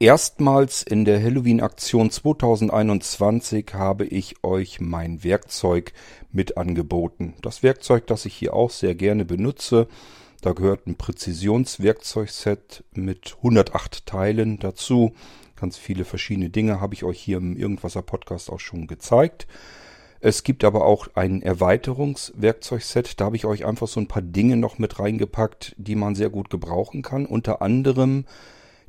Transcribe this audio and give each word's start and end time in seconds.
Erstmals 0.00 0.84
in 0.84 1.04
der 1.04 1.20
Halloween-Aktion 1.20 2.12
2021 2.12 3.74
habe 3.74 4.06
ich 4.06 4.44
euch 4.44 4.80
mein 4.80 5.24
Werkzeug 5.24 5.92
mit 6.30 6.56
angeboten. 6.56 7.34
Das 7.42 7.64
Werkzeug, 7.64 8.06
das 8.06 8.24
ich 8.24 8.34
hier 8.34 8.54
auch 8.54 8.70
sehr 8.70 8.94
gerne 8.94 9.24
benutze. 9.24 9.88
Da 10.40 10.52
gehört 10.52 10.86
ein 10.86 10.94
Präzisionswerkzeugset 10.94 12.84
mit 12.94 13.38
108 13.38 14.06
Teilen 14.06 14.60
dazu. 14.60 15.14
Ganz 15.56 15.76
viele 15.76 16.04
verschiedene 16.04 16.50
Dinge 16.50 16.80
habe 16.80 16.94
ich 16.94 17.02
euch 17.02 17.18
hier 17.18 17.38
im 17.38 17.56
Irgendwasser 17.56 18.02
Podcast 18.02 18.52
auch 18.52 18.60
schon 18.60 18.86
gezeigt. 18.86 19.48
Es 20.20 20.44
gibt 20.44 20.62
aber 20.62 20.84
auch 20.84 21.08
ein 21.14 21.42
Erweiterungswerkzeugset. 21.42 23.20
Da 23.20 23.24
habe 23.24 23.36
ich 23.36 23.46
euch 23.46 23.64
einfach 23.64 23.88
so 23.88 23.98
ein 23.98 24.06
paar 24.06 24.22
Dinge 24.22 24.56
noch 24.56 24.78
mit 24.78 25.00
reingepackt, 25.00 25.74
die 25.76 25.96
man 25.96 26.14
sehr 26.14 26.30
gut 26.30 26.50
gebrauchen 26.50 27.02
kann. 27.02 27.26
Unter 27.26 27.62
anderem 27.62 28.26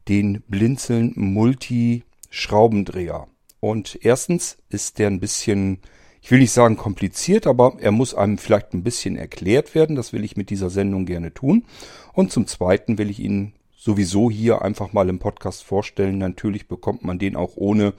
den 0.09 0.41
Blinzeln 0.47 1.13
Multi 1.15 2.03
Schraubendreher. 2.31 3.27
Und 3.59 3.97
erstens 4.01 4.57
ist 4.69 4.99
der 4.99 5.07
ein 5.07 5.19
bisschen, 5.19 5.79
ich 6.21 6.31
will 6.31 6.39
nicht 6.39 6.51
sagen 6.51 6.77
kompliziert, 6.77 7.45
aber 7.47 7.75
er 7.79 7.91
muss 7.91 8.15
einem 8.15 8.39
vielleicht 8.39 8.73
ein 8.73 8.83
bisschen 8.83 9.15
erklärt 9.15 9.75
werden. 9.75 9.95
Das 9.95 10.11
will 10.11 10.23
ich 10.23 10.35
mit 10.35 10.49
dieser 10.49 10.71
Sendung 10.71 11.05
gerne 11.05 11.33
tun. 11.33 11.63
Und 12.13 12.31
zum 12.31 12.47
Zweiten 12.47 12.97
will 12.97 13.09
ich 13.09 13.19
Ihnen 13.19 13.53
sowieso 13.77 14.31
hier 14.31 14.63
einfach 14.63 14.93
mal 14.93 15.09
im 15.09 15.19
Podcast 15.19 15.63
vorstellen. 15.63 16.17
Natürlich 16.17 16.67
bekommt 16.67 17.03
man 17.03 17.19
den 17.19 17.35
auch 17.35 17.51
ohne 17.55 17.93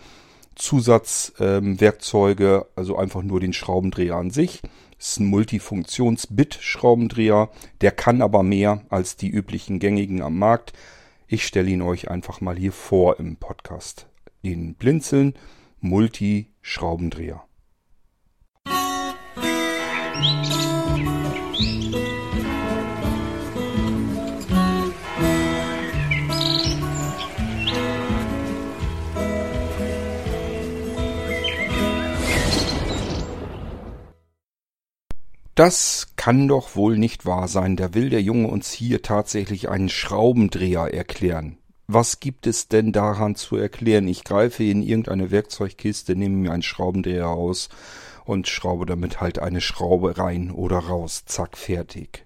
Zusatzwerkzeuge, 0.57 2.55
ähm, 2.55 2.65
also 2.75 2.97
einfach 2.97 3.23
nur 3.23 3.39
den 3.41 3.53
Schraubendreher 3.53 4.17
an 4.17 4.31
sich. 4.31 4.63
Ist 4.99 5.21
ein 5.21 5.27
Multifunktions-Bit-Schraubendreher. 5.27 7.51
Der 7.81 7.93
kann 7.93 8.21
aber 8.21 8.43
mehr 8.43 8.83
als 8.91 9.15
die 9.17 9.31
üblichen 9.31 9.79
gängigen 9.79 10.23
am 10.23 10.39
Markt. 10.39 10.73
Ich 11.33 11.47
stelle 11.47 11.71
ihn 11.71 11.81
euch 11.81 12.11
einfach 12.11 12.41
mal 12.41 12.57
hier 12.57 12.73
vor 12.73 13.21
im 13.21 13.37
Podcast. 13.37 14.09
Den 14.43 14.75
Blinzeln 14.75 15.35
Multi-Schraubendreher. 15.79 17.45
Das 35.61 36.15
kann 36.17 36.49
doch 36.49 36.75
wohl 36.75 36.97
nicht 36.97 37.27
wahr 37.27 37.47
sein. 37.47 37.77
Da 37.77 37.93
will 37.93 38.09
der 38.09 38.23
Junge 38.23 38.49
uns 38.49 38.73
hier 38.73 39.03
tatsächlich 39.03 39.69
einen 39.69 39.91
Schraubendreher 39.91 40.95
erklären. 40.95 41.59
Was 41.87 42.19
gibt 42.19 42.47
es 42.47 42.69
denn 42.69 42.93
daran 42.93 43.35
zu 43.35 43.57
erklären? 43.57 44.09
Ich 44.09 44.25
greife 44.25 44.65
in 44.65 44.83
irgendeine 44.83 45.31
Werkzeugkiste, 45.31 46.17
nehme 46.17 46.37
mir 46.37 46.53
einen 46.53 46.63
Schraubendreher 46.63 47.29
aus 47.29 47.69
und 48.25 48.49
schraube 48.49 48.87
damit 48.87 49.21
halt 49.21 49.39
eine 49.39 49.61
Schraube 49.61 50.17
rein 50.17 50.51
oder 50.51 50.79
raus. 50.79 51.25
Zack, 51.27 51.59
fertig. 51.59 52.25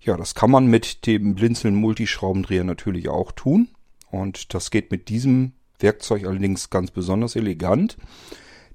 Ja, 0.00 0.16
das 0.16 0.34
kann 0.34 0.50
man 0.50 0.68
mit 0.68 1.06
dem 1.06 1.34
Blinzeln 1.34 1.74
Multischraubendreher 1.74 2.64
natürlich 2.64 3.10
auch 3.10 3.30
tun. 3.30 3.68
Und 4.10 4.54
das 4.54 4.70
geht 4.70 4.90
mit 4.90 5.10
diesem 5.10 5.52
Werkzeug 5.80 6.24
allerdings 6.24 6.70
ganz 6.70 6.90
besonders 6.90 7.36
elegant, 7.36 7.98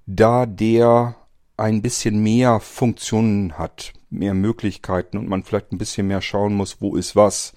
da 0.05 0.45
der 0.45 1.15
ein 1.61 1.83
bisschen 1.83 2.23
mehr 2.23 2.59
Funktionen 2.59 3.57
hat, 3.57 3.93
mehr 4.09 4.33
Möglichkeiten 4.33 5.17
und 5.17 5.29
man 5.29 5.43
vielleicht 5.43 5.71
ein 5.71 5.77
bisschen 5.77 6.07
mehr 6.07 6.21
schauen 6.21 6.55
muss, 6.55 6.81
wo 6.81 6.95
ist 6.95 7.15
was, 7.15 7.53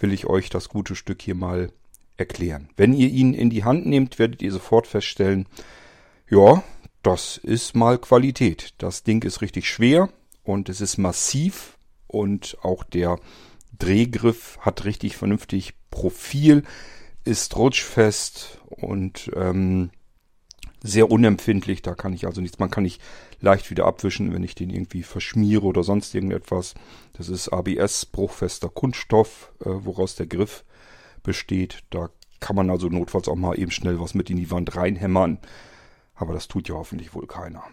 will 0.00 0.12
ich 0.12 0.26
euch 0.26 0.50
das 0.50 0.68
gute 0.68 0.96
Stück 0.96 1.22
hier 1.22 1.36
mal 1.36 1.70
erklären. 2.16 2.68
Wenn 2.76 2.92
ihr 2.92 3.08
ihn 3.08 3.34
in 3.34 3.48
die 3.48 3.62
Hand 3.62 3.86
nehmt, 3.86 4.18
werdet 4.18 4.42
ihr 4.42 4.50
sofort 4.50 4.88
feststellen, 4.88 5.46
ja, 6.28 6.64
das 7.04 7.36
ist 7.36 7.76
mal 7.76 7.98
Qualität. 7.98 8.74
Das 8.78 9.04
Ding 9.04 9.22
ist 9.22 9.40
richtig 9.42 9.68
schwer 9.68 10.08
und 10.42 10.68
es 10.68 10.80
ist 10.80 10.98
massiv 10.98 11.78
und 12.08 12.58
auch 12.62 12.82
der 12.82 13.20
Drehgriff 13.78 14.58
hat 14.60 14.84
richtig 14.84 15.16
vernünftig 15.16 15.74
Profil, 15.92 16.64
ist 17.24 17.56
rutschfest 17.56 18.60
und 18.68 19.30
ähm, 19.36 19.90
sehr 20.82 21.10
unempfindlich. 21.10 21.82
Da 21.82 21.94
kann 21.94 22.12
ich 22.12 22.26
also 22.26 22.40
nichts. 22.40 22.58
Man 22.58 22.70
kann 22.70 22.84
nicht 22.84 23.00
leicht 23.40 23.70
wieder 23.70 23.86
abwischen, 23.86 24.32
wenn 24.32 24.42
ich 24.42 24.54
den 24.54 24.70
irgendwie 24.70 25.02
verschmiere 25.02 25.64
oder 25.64 25.82
sonst 25.82 26.14
irgendetwas. 26.14 26.74
Das 27.12 27.28
ist 27.28 27.48
ABS, 27.48 28.06
bruchfester 28.06 28.68
Kunststoff, 28.68 29.52
äh, 29.60 29.66
woraus 29.68 30.16
der 30.16 30.26
Griff 30.26 30.64
besteht. 31.22 31.84
Da 31.90 32.10
kann 32.40 32.56
man 32.56 32.70
also 32.70 32.88
notfalls 32.88 33.28
auch 33.28 33.36
mal 33.36 33.58
eben 33.58 33.70
schnell 33.70 34.00
was 34.00 34.14
mit 34.14 34.30
in 34.30 34.36
die 34.36 34.50
Wand 34.50 34.76
reinhämmern. 34.76 35.38
Aber 36.14 36.32
das 36.32 36.48
tut 36.48 36.68
ja 36.68 36.74
hoffentlich 36.74 37.14
wohl 37.14 37.26
keiner. 37.26 37.64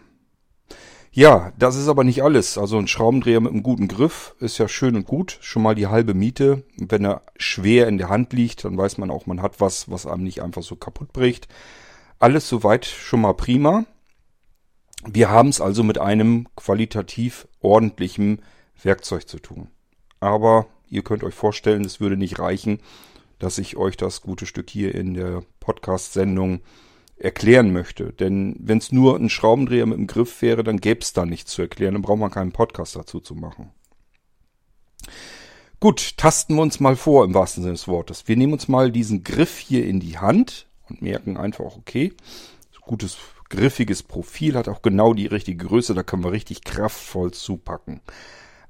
Ja, 1.16 1.52
das 1.56 1.76
ist 1.76 1.86
aber 1.86 2.02
nicht 2.02 2.24
alles. 2.24 2.58
Also 2.58 2.76
ein 2.76 2.88
Schraubendreher 2.88 3.40
mit 3.40 3.52
einem 3.52 3.62
guten 3.62 3.86
Griff 3.86 4.34
ist 4.40 4.58
ja 4.58 4.66
schön 4.66 4.96
und 4.96 5.06
gut. 5.06 5.38
Schon 5.40 5.62
mal 5.62 5.76
die 5.76 5.86
halbe 5.86 6.12
Miete. 6.12 6.64
Wenn 6.76 7.04
er 7.04 7.22
schwer 7.36 7.86
in 7.86 7.98
der 7.98 8.08
Hand 8.08 8.32
liegt, 8.32 8.64
dann 8.64 8.76
weiß 8.76 8.98
man 8.98 9.12
auch, 9.12 9.26
man 9.26 9.40
hat 9.40 9.60
was, 9.60 9.88
was 9.88 10.06
einem 10.06 10.24
nicht 10.24 10.42
einfach 10.42 10.64
so 10.64 10.74
kaputt 10.74 11.12
bricht. 11.12 11.46
Alles 12.18 12.48
soweit 12.48 12.84
schon 12.84 13.20
mal 13.20 13.34
prima. 13.34 13.84
Wir 15.06 15.30
haben 15.30 15.48
es 15.48 15.60
also 15.60 15.82
mit 15.82 15.98
einem 15.98 16.48
qualitativ 16.56 17.46
ordentlichen 17.60 18.42
Werkzeug 18.82 19.28
zu 19.28 19.38
tun. 19.38 19.68
Aber 20.20 20.66
ihr 20.88 21.02
könnt 21.02 21.24
euch 21.24 21.34
vorstellen, 21.34 21.84
es 21.84 22.00
würde 22.00 22.16
nicht 22.16 22.38
reichen, 22.38 22.80
dass 23.38 23.58
ich 23.58 23.76
euch 23.76 23.96
das 23.96 24.22
gute 24.22 24.46
Stück 24.46 24.70
hier 24.70 24.94
in 24.94 25.14
der 25.14 25.42
Podcast-Sendung 25.60 26.60
erklären 27.16 27.72
möchte. 27.72 28.12
Denn 28.12 28.56
wenn 28.58 28.78
es 28.78 28.92
nur 28.92 29.16
ein 29.16 29.28
Schraubendreher 29.28 29.86
mit 29.86 29.98
dem 29.98 30.06
Griff 30.06 30.40
wäre, 30.42 30.64
dann 30.64 30.80
gäbe 30.80 31.00
es 31.00 31.12
da 31.12 31.26
nichts 31.26 31.52
zu 31.52 31.62
erklären. 31.62 31.94
Dann 31.94 32.02
braucht 32.02 32.18
man 32.18 32.30
keinen 32.30 32.52
Podcast 32.52 32.96
dazu 32.96 33.20
zu 33.20 33.34
machen. 33.34 33.72
Gut, 35.80 36.16
tasten 36.16 36.54
wir 36.54 36.62
uns 36.62 36.80
mal 36.80 36.96
vor 36.96 37.24
im 37.24 37.34
wahrsten 37.34 37.62
Sinne 37.62 37.74
des 37.74 37.88
Wortes. 37.88 38.26
Wir 38.26 38.36
nehmen 38.36 38.54
uns 38.54 38.68
mal 38.68 38.90
diesen 38.90 39.22
Griff 39.22 39.58
hier 39.58 39.86
in 39.86 40.00
die 40.00 40.18
Hand 40.18 40.66
und 40.88 41.02
merken 41.02 41.36
einfach, 41.36 41.76
okay, 41.76 42.14
gutes, 42.80 43.18
griffiges 43.54 44.02
Profil, 44.02 44.56
hat 44.56 44.68
auch 44.68 44.82
genau 44.82 45.14
die 45.14 45.26
richtige 45.26 45.66
Größe, 45.66 45.94
da 45.94 46.02
können 46.02 46.24
wir 46.24 46.32
richtig 46.32 46.64
kraftvoll 46.64 47.32
zupacken. 47.32 48.00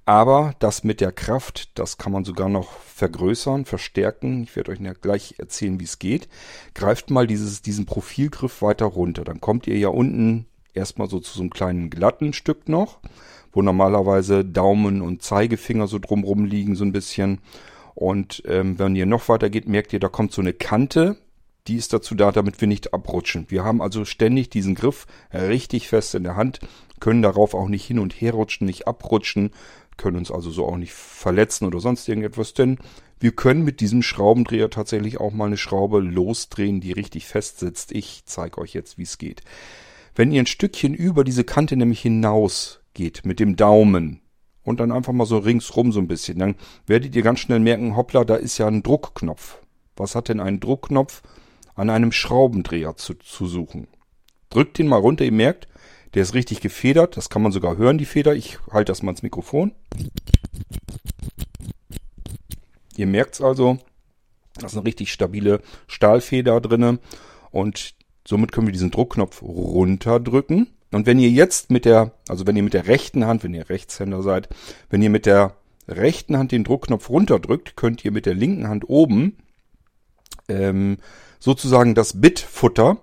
Aber 0.07 0.55
das 0.59 0.85
mit 0.85 1.01
der 1.01 1.13
Kraft, 1.13 1.79
das 1.79 1.97
kann 1.97 2.13
man 2.13 2.25
sogar 2.25 2.51
noch 2.51 2.73
vergrößern, 2.81 3.65
verstärken. 3.65 4.43
Ich 4.43 4.55
werde 4.55 4.73
euch 4.73 4.81
gleich 5.01 5.37
erzählen, 5.39 5.81
wie 5.81 5.85
es 5.85 5.99
geht. 5.99 6.29
Greift 6.75 7.11
mal 7.11 7.27
dieses, 7.27 7.63
diesen 7.63 7.87
Profilgriff 7.87 8.61
weiter 8.61 8.85
runter. 8.85 9.25
Dann 9.25 9.41
kommt 9.41 9.67
ihr 9.67 9.79
ja 9.79 9.89
unten 9.89 10.47
erstmal 10.75 11.09
so 11.09 11.21
zu 11.21 11.33
so 11.33 11.41
einem 11.41 11.51
kleinen 11.51 11.89
glatten 11.89 12.35
Stück 12.35 12.69
noch, 12.69 12.99
wo 13.53 13.63
normalerweise 13.63 14.45
Daumen 14.45 15.01
und 15.01 15.23
Zeigefinger 15.23 15.87
so 15.87 15.99
drumrum 15.99 16.45
liegen, 16.45 16.77
so 16.77 16.85
ein 16.85 16.93
bisschen. 16.93 17.39
Und 17.95 18.43
ähm, 18.47 18.79
wenn 18.79 18.97
ihr 18.97 19.07
noch 19.07 19.29
weiter 19.31 19.49
geht, 19.49 19.69
merkt 19.69 19.95
ihr, 19.95 20.01
da 20.01 20.09
kommt 20.09 20.33
so 20.33 20.43
eine 20.43 20.53
Kante 20.53 21.17
die 21.67 21.77
ist 21.77 21.93
dazu 21.93 22.15
da, 22.15 22.31
damit 22.31 22.61
wir 22.61 22.69
nicht 22.69 22.93
abrutschen. 22.93 23.47
Wir 23.49 23.65
haben 23.65 23.81
also 23.81 24.05
ständig 24.05 24.51
diesen 24.51 24.75
Griff 24.75 25.07
richtig 25.33 25.89
fest 25.89 26.15
in 26.15 26.25
der 26.25 26.37
Hand, 26.37 26.61
können 27.01 27.23
darauf 27.23 27.55
auch 27.55 27.69
nicht 27.69 27.85
hin 27.85 27.99
und 27.99 28.13
her 28.13 28.33
rutschen, 28.33 28.67
nicht 28.67 28.87
abrutschen, 28.87 29.51
können 29.97 30.17
uns 30.17 30.31
also 30.31 30.51
so 30.51 30.67
auch 30.67 30.77
nicht 30.77 30.93
verletzen 30.93 31.67
oder 31.67 31.81
sonst 31.81 32.09
irgendetwas, 32.09 32.53
denn 32.53 32.79
wir 33.21 33.33
können 33.33 33.65
mit 33.65 33.81
diesem 33.81 34.03
Schraubendreher 34.03 34.69
tatsächlich 34.69 35.19
auch 35.19 35.33
mal 35.33 35.47
eine 35.47 35.57
Schraube 35.57 36.01
losdrehen, 36.01 36.81
die 36.81 36.93
richtig 36.93 37.27
fest 37.27 37.61
sitzt. 37.61 37.93
Ich 37.93 38.25
zeige 38.27 38.59
euch 38.59 38.75
jetzt, 38.75 38.99
wie 38.99 39.05
es 39.05 39.19
geht. 39.19 39.43
Wenn 40.15 40.33
ihr 40.33 40.43
ein 40.43 40.47
Stückchen 40.47 40.95
über 40.95 41.25
diese 41.25 41.45
Kante 41.45 41.77
nämlich 41.77 42.01
hinaus 42.01 42.81
geht 42.93 43.25
mit 43.25 43.41
dem 43.41 43.57
Daumen 43.57 44.21
und 44.63 44.81
dann 44.81 44.93
einfach 44.93 45.13
mal 45.13 45.27
so 45.27 45.39
ringsrum 45.39 45.93
so 45.93 46.01
ein 46.01 46.09
bisschen, 46.09 46.39
dann 46.39 46.57
werdet 46.87 47.17
ihr 47.17 47.23
ganz 47.23 47.41
schnell 47.41 47.61
merken, 47.61 47.97
hoppla, 47.97 48.25
da 48.25 48.35
ist 48.37 48.59
ja 48.59 48.67
ein 48.67 48.83
Druckknopf. 48.83 49.59
Was 49.97 50.15
hat 50.15 50.29
denn 50.29 50.41
ein 50.41 50.61
Druckknopf? 50.61 51.23
An 51.75 51.91
einem 51.91 52.13
Schraubendreher 52.13 52.97
zu, 52.97 53.15
zu 53.15 53.47
suchen. 53.47 53.89
Drückt 54.51 54.79
den 54.79 54.89
mal 54.89 54.99
runter, 54.99 55.25
ihr 55.25 55.33
merkt, 55.33 55.69
der 56.15 56.23
ist 56.23 56.35
richtig 56.35 56.61
gefedert. 56.61 57.17
Das 57.17 57.29
kann 57.29 57.43
man 57.43 57.53
sogar 57.53 57.77
hören, 57.77 57.99
die 57.99 58.05
Feder. 58.05 58.35
Ich 58.35 58.59
halte 58.71 58.93
das 58.93 59.03
mal 59.03 59.11
ins 59.11 59.23
Mikrofon. 59.23 59.73
Ihr 62.97 63.07
merkt's 63.07 63.41
also, 63.41 63.79
da 64.55 64.67
ist 64.67 64.77
eine 64.77 64.87
richtig 64.87 65.13
stabile 65.13 65.61
Stahlfeder 65.89 66.61
drinne 66.61 67.01
und 67.51 67.95
somit 68.27 68.53
können 68.53 68.69
wir 68.69 68.73
diesen 68.73 68.93
Druckknopf 68.93 69.43
runterdrücken. 69.43 70.69
Und 70.93 71.07
wenn 71.07 71.19
ihr 71.19 71.31
jetzt 71.31 71.73
mit 71.73 71.85
der, 71.85 72.13
also 72.29 72.47
wenn 72.47 72.55
ihr 72.55 72.63
mit 72.63 72.75
der 72.75 72.87
rechten 72.87 73.27
Hand, 73.27 73.43
wenn 73.43 73.53
ihr 73.53 73.69
Rechtshänder 73.69 74.23
seid, 74.23 74.49
wenn 74.91 75.03
ihr 75.03 75.11
mit 75.11 75.27
der 75.27 75.57
rechten 75.89 76.39
Hand 76.39 76.53
den 76.53 76.63
Druckknopf 76.63 77.11
runterdrückt, 77.11 77.77
könnt 77.77 78.05
ihr 78.05 78.13
mit 78.13 78.27
der 78.27 78.35
linken 78.35 78.69
Hand 78.69 78.89
oben 78.89 79.37
ähm, 80.49 80.99
sozusagen 81.45 81.95
das 81.95 82.23
Bitfutter 82.23 82.97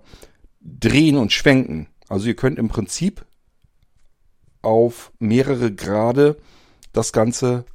drehen 0.61 1.17
und 1.17 1.31
schwenken. 1.31 1.87
Also 2.09 2.25
ihr 2.25 2.35
könnt 2.35 2.57
im 2.57 2.69
Prinzip 2.69 3.23
auf 4.63 5.11
mehrere 5.19 5.71
Grade 5.71 6.37
das 6.91 7.13
Ganze 7.13 7.65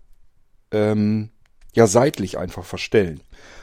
ähm, 0.72 1.30
ja 1.72 1.86
seitlich 1.86 2.36
einfach 2.36 2.64
verstellen. 2.64 3.20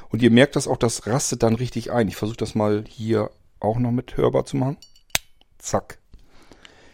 Und 0.07 0.21
ihr 0.21 0.31
merkt 0.31 0.55
das 0.55 0.65
auch, 0.65 0.77
das 0.77 1.05
rastet 1.05 1.43
dann 1.43 1.55
richtig 1.55 1.91
ein. 1.91 2.07
Ich 2.07 2.15
versuche 2.15 2.37
das 2.37 2.55
mal 2.55 2.85
hier 2.87 3.31
auch 3.59 3.79
noch 3.79 3.91
mit 3.91 4.15
hörbar 4.15 4.45
zu 4.45 4.55
machen. 4.55 4.77
Zack. 5.57 5.99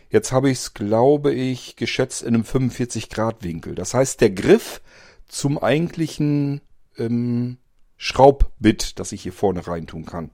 Jetzt 0.10 0.32
habe 0.32 0.50
ich 0.50 0.58
es, 0.58 0.74
glaube 0.74 1.36
ich, 1.36 1.76
geschätzt 1.76 2.24
in 2.24 2.34
einem 2.34 2.46
45 2.46 3.10
Grad 3.10 3.44
Winkel. 3.44 3.76
Das 3.76 3.94
heißt, 3.94 4.22
der 4.22 4.32
Griff 4.32 4.82
zum 5.28 5.60
eigentlichen 5.60 6.62
ähm, 6.98 7.60
Schraubbit, 8.02 8.98
das 8.98 9.12
ich 9.12 9.22
hier 9.22 9.34
vorne 9.34 9.68
reintun 9.68 10.06
kann, 10.06 10.32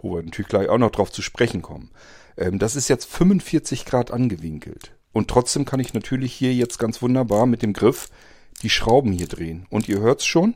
wo 0.00 0.16
wir 0.16 0.22
natürlich 0.22 0.48
gleich 0.48 0.70
auch 0.70 0.78
noch 0.78 0.90
drauf 0.90 1.12
zu 1.12 1.20
sprechen 1.20 1.60
kommen, 1.60 1.90
ähm, 2.38 2.58
das 2.58 2.76
ist 2.76 2.88
jetzt 2.88 3.04
45 3.04 3.84
Grad 3.84 4.10
angewinkelt. 4.10 4.96
Und 5.12 5.28
trotzdem 5.28 5.66
kann 5.66 5.80
ich 5.80 5.92
natürlich 5.92 6.32
hier 6.32 6.54
jetzt 6.54 6.78
ganz 6.78 7.02
wunderbar 7.02 7.44
mit 7.44 7.62
dem 7.62 7.74
Griff 7.74 8.08
die 8.62 8.70
Schrauben 8.70 9.12
hier 9.12 9.28
drehen. 9.28 9.66
Und 9.68 9.86
ihr 9.86 10.00
hört's 10.00 10.24
schon. 10.24 10.54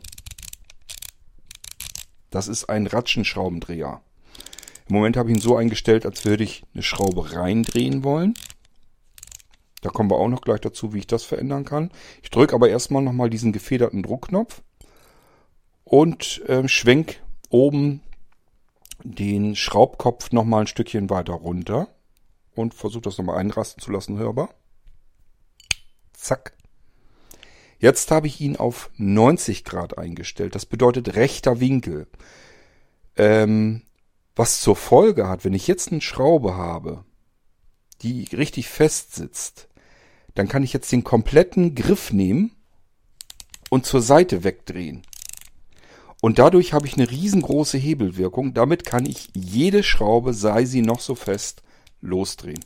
Das 2.31 2.49
ist 2.49 2.65
ein 2.65 2.87
Ratschenschraubendreher. 2.87 4.01
Im 4.89 4.95
Moment 4.95 5.19
habe 5.19 5.31
ich 5.31 5.37
ihn 5.37 5.43
so 5.43 5.57
eingestellt, 5.57 6.07
als 6.07 6.25
würde 6.25 6.45
ich 6.45 6.65
eine 6.73 6.83
Schraube 6.83 7.35
reindrehen 7.35 8.05
wollen. 8.05 8.35
Da 9.83 9.91
kommen 9.91 10.11
wir 10.11 10.17
auch 10.17 10.29
noch 10.29 10.41
gleich 10.41 10.61
dazu, 10.61 10.95
wie 10.95 11.01
ich 11.01 11.07
das 11.07 11.25
verändern 11.25 11.67
kann. 11.67 11.91
Ich 12.23 12.31
drücke 12.31 12.55
aber 12.55 12.71
erstmal 12.71 13.03
nochmal 13.03 13.29
diesen 13.29 13.53
gefederten 13.53 14.03
Druckknopf 14.03 14.63
und 15.93 16.41
äh, 16.49 16.67
schwenk 16.69 17.21
oben 17.51 18.01
den 19.03 19.55
Schraubkopf 19.55 20.33
nochmal 20.33 20.63
ein 20.63 20.67
Stückchen 20.67 21.11
weiter 21.11 21.35
runter 21.35 21.89
und 22.55 22.73
versuche 22.73 23.03
das 23.03 23.19
nochmal 23.19 23.37
einrasten 23.37 23.83
zu 23.83 23.93
lassen, 23.93 24.17
hörbar. 24.17 24.55
Zack. 26.15 26.57
Jetzt 27.79 28.11
habe 28.11 28.27
ich 28.27 28.41
ihn 28.41 28.57
auf 28.57 28.89
90 28.97 29.65
Grad 29.65 29.99
eingestellt. 29.99 30.55
Das 30.55 30.65
bedeutet 30.65 31.15
rechter 31.15 31.61
Winkel. 31.61 32.07
Ähm, 33.17 33.83
was 34.35 34.63
zur 34.63 34.77
Folge 34.77 35.29
hat, 35.29 35.45
wenn 35.45 35.53
ich 35.53 35.67
jetzt 35.67 35.93
eine 35.93 36.01
Schraube 36.01 36.57
habe, 36.57 37.05
die 38.01 38.25
richtig 38.33 38.71
fest 38.71 39.15
sitzt, 39.15 39.69
dann 40.35 40.49
kann 40.49 40.63
ich 40.63 40.73
jetzt 40.73 40.91
den 40.91 41.05
kompletten 41.05 41.75
Griff 41.75 42.15
nehmen 42.15 42.53
und 43.69 43.85
zur 43.85 44.01
Seite 44.01 44.43
wegdrehen. 44.43 45.03
Und 46.23 46.39
dadurch 46.39 46.73
habe 46.73 46.87
ich 46.87 46.95
eine 46.95 47.11
riesengroße 47.11 47.79
Hebelwirkung. 47.79 48.55
Damit 48.55 48.87
kann 48.87 49.07
ich 49.07 49.31
jede 49.35 49.83
Schraube, 49.83 50.35
sei 50.35 50.67
sie 50.67 50.81
noch 50.81 51.01
so 51.01 51.17
fest, 51.17 51.65
losdrehen. 52.01 52.61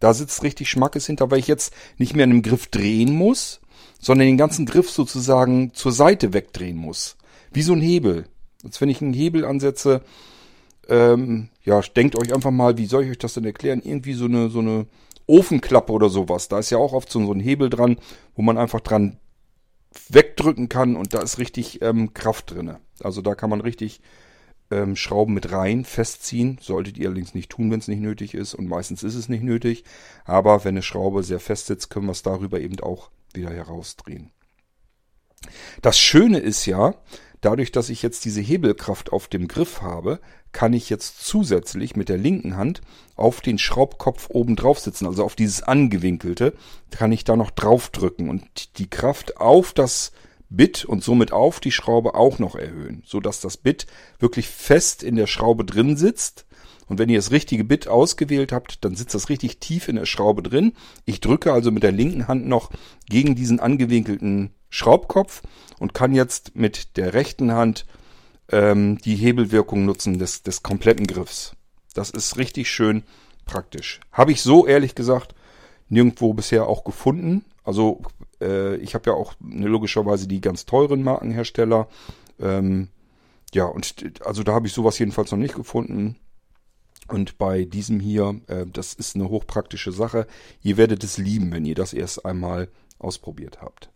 Da 0.00 0.12
sitzt 0.12 0.42
richtig 0.42 0.68
Schmackes 0.68 1.06
hinter, 1.06 1.30
weil 1.30 1.38
ich 1.38 1.46
jetzt 1.46 1.72
nicht 1.96 2.14
mehr 2.14 2.24
an 2.24 2.30
dem 2.30 2.42
Griff 2.42 2.66
drehen 2.66 3.14
muss, 3.14 3.62
sondern 3.98 4.26
den 4.26 4.36
ganzen 4.36 4.66
Griff 4.66 4.90
sozusagen 4.90 5.72
zur 5.72 5.92
Seite 5.92 6.34
wegdrehen 6.34 6.76
muss. 6.76 7.16
Wie 7.54 7.62
so 7.62 7.72
ein 7.72 7.80
Hebel. 7.80 8.26
Als 8.62 8.82
wenn 8.82 8.90
ich 8.90 9.00
einen 9.00 9.14
Hebel 9.14 9.46
ansetze, 9.46 10.02
ähm, 10.90 11.48
ja, 11.64 11.80
denkt 11.80 12.16
euch 12.16 12.34
einfach 12.34 12.50
mal, 12.50 12.76
wie 12.76 12.84
soll 12.84 13.04
ich 13.04 13.10
euch 13.12 13.18
das 13.18 13.32
denn 13.32 13.46
erklären? 13.46 13.80
Irgendwie 13.82 14.12
so 14.12 14.26
eine, 14.26 14.50
so 14.50 14.58
eine 14.58 14.84
Ofenklappe 15.26 15.90
oder 15.90 16.10
sowas. 16.10 16.48
Da 16.48 16.58
ist 16.58 16.68
ja 16.68 16.76
auch 16.76 16.92
oft 16.92 17.10
so 17.10 17.18
ein 17.32 17.40
Hebel 17.40 17.70
dran, 17.70 17.96
wo 18.34 18.42
man 18.42 18.58
einfach 18.58 18.80
dran 18.80 19.16
wegdrücken 20.08 20.68
kann 20.68 20.96
und 20.96 21.14
da 21.14 21.20
ist 21.20 21.38
richtig 21.38 21.82
ähm, 21.82 22.14
Kraft 22.14 22.50
drinne. 22.50 22.80
Also 23.00 23.22
da 23.22 23.34
kann 23.34 23.50
man 23.50 23.60
richtig 23.60 24.00
ähm, 24.70 24.96
Schrauben 24.96 25.34
mit 25.34 25.52
rein 25.52 25.84
festziehen. 25.84 26.58
Solltet 26.60 26.98
ihr 26.98 27.06
allerdings 27.06 27.34
nicht 27.34 27.50
tun, 27.50 27.70
wenn 27.70 27.80
es 27.80 27.88
nicht 27.88 28.00
nötig 28.00 28.34
ist. 28.34 28.54
Und 28.54 28.68
meistens 28.68 29.02
ist 29.02 29.14
es 29.14 29.28
nicht 29.28 29.42
nötig. 29.42 29.84
Aber 30.24 30.64
wenn 30.64 30.74
eine 30.74 30.82
Schraube 30.82 31.22
sehr 31.22 31.40
fest 31.40 31.66
sitzt, 31.66 31.90
können 31.90 32.06
wir 32.06 32.12
es 32.12 32.22
darüber 32.22 32.60
eben 32.60 32.78
auch 32.80 33.10
wieder 33.34 33.50
herausdrehen. 33.50 34.30
Das 35.82 35.98
Schöne 35.98 36.38
ist 36.38 36.66
ja, 36.66 36.94
dadurch, 37.40 37.72
dass 37.72 37.88
ich 37.88 38.02
jetzt 38.02 38.24
diese 38.24 38.40
Hebelkraft 38.40 39.12
auf 39.12 39.28
dem 39.28 39.48
Griff 39.48 39.82
habe, 39.82 40.20
kann 40.52 40.72
ich 40.72 40.90
jetzt 40.90 41.24
zusätzlich 41.24 41.96
mit 41.96 42.08
der 42.08 42.18
linken 42.18 42.56
Hand 42.56 42.80
auf 43.16 43.40
den 43.40 43.58
Schraubkopf 43.58 44.28
oben 44.30 44.56
drauf 44.56 44.78
sitzen, 44.78 45.06
also 45.06 45.24
auf 45.24 45.36
dieses 45.36 45.62
angewinkelte, 45.62 46.54
kann 46.90 47.12
ich 47.12 47.24
da 47.24 47.36
noch 47.36 47.50
draufdrücken 47.50 48.28
und 48.28 48.78
die 48.78 48.88
Kraft 48.88 49.36
auf 49.38 49.72
das 49.72 50.12
Bit 50.50 50.84
und 50.84 51.04
somit 51.04 51.32
auf 51.32 51.60
die 51.60 51.72
Schraube 51.72 52.14
auch 52.14 52.38
noch 52.38 52.54
erhöhen, 52.54 53.02
so 53.04 53.20
dass 53.20 53.40
das 53.40 53.58
Bit 53.58 53.86
wirklich 54.18 54.48
fest 54.48 55.02
in 55.02 55.16
der 55.16 55.26
Schraube 55.26 55.64
drin 55.64 55.96
sitzt. 55.96 56.46
Und 56.86 56.98
wenn 56.98 57.10
ihr 57.10 57.18
das 57.18 57.32
richtige 57.32 57.64
Bit 57.64 57.86
ausgewählt 57.86 58.50
habt, 58.50 58.82
dann 58.82 58.94
sitzt 58.94 59.14
das 59.14 59.28
richtig 59.28 59.58
tief 59.58 59.88
in 59.88 59.96
der 59.96 60.06
Schraube 60.06 60.42
drin. 60.42 60.72
Ich 61.04 61.20
drücke 61.20 61.52
also 61.52 61.70
mit 61.70 61.82
der 61.82 61.92
linken 61.92 62.28
Hand 62.28 62.46
noch 62.46 62.70
gegen 63.10 63.34
diesen 63.34 63.60
angewinkelten 63.60 64.54
Schraubkopf 64.70 65.42
und 65.78 65.94
kann 65.94 66.14
jetzt 66.14 66.56
mit 66.56 66.96
der 66.96 67.14
rechten 67.14 67.52
Hand 67.52 67.86
ähm, 68.50 68.98
die 68.98 69.16
Hebelwirkung 69.16 69.84
nutzen 69.84 70.18
des, 70.18 70.42
des 70.42 70.62
kompletten 70.62 71.06
Griffs. 71.06 71.52
Das 71.94 72.10
ist 72.10 72.36
richtig 72.36 72.70
schön 72.70 73.04
praktisch. 73.44 74.00
Habe 74.12 74.32
ich 74.32 74.42
so 74.42 74.66
ehrlich 74.66 74.94
gesagt 74.94 75.34
nirgendwo 75.88 76.34
bisher 76.34 76.66
auch 76.66 76.84
gefunden. 76.84 77.44
Also 77.64 78.02
äh, 78.40 78.76
ich 78.76 78.94
habe 78.94 79.10
ja 79.10 79.16
auch 79.16 79.34
ne, 79.40 79.66
logischerweise 79.66 80.28
die 80.28 80.40
ganz 80.40 80.66
teuren 80.66 81.02
Markenhersteller. 81.02 81.88
Ähm, 82.38 82.88
ja, 83.54 83.64
und 83.64 83.94
also 84.24 84.42
da 84.42 84.52
habe 84.52 84.66
ich 84.66 84.72
sowas 84.72 84.98
jedenfalls 84.98 85.30
noch 85.30 85.38
nicht 85.38 85.54
gefunden. 85.54 86.16
Und 87.08 87.38
bei 87.38 87.64
diesem 87.64 88.00
hier, 88.00 88.40
äh, 88.48 88.66
das 88.66 88.92
ist 88.92 89.16
eine 89.16 89.28
hochpraktische 89.28 89.92
Sache. 89.92 90.26
Ihr 90.62 90.76
werdet 90.76 91.02
es 91.04 91.16
lieben, 91.16 91.50
wenn 91.52 91.64
ihr 91.64 91.74
das 91.74 91.94
erst 91.94 92.26
einmal 92.26 92.68
ausprobiert 92.98 93.62
habt. 93.62 93.90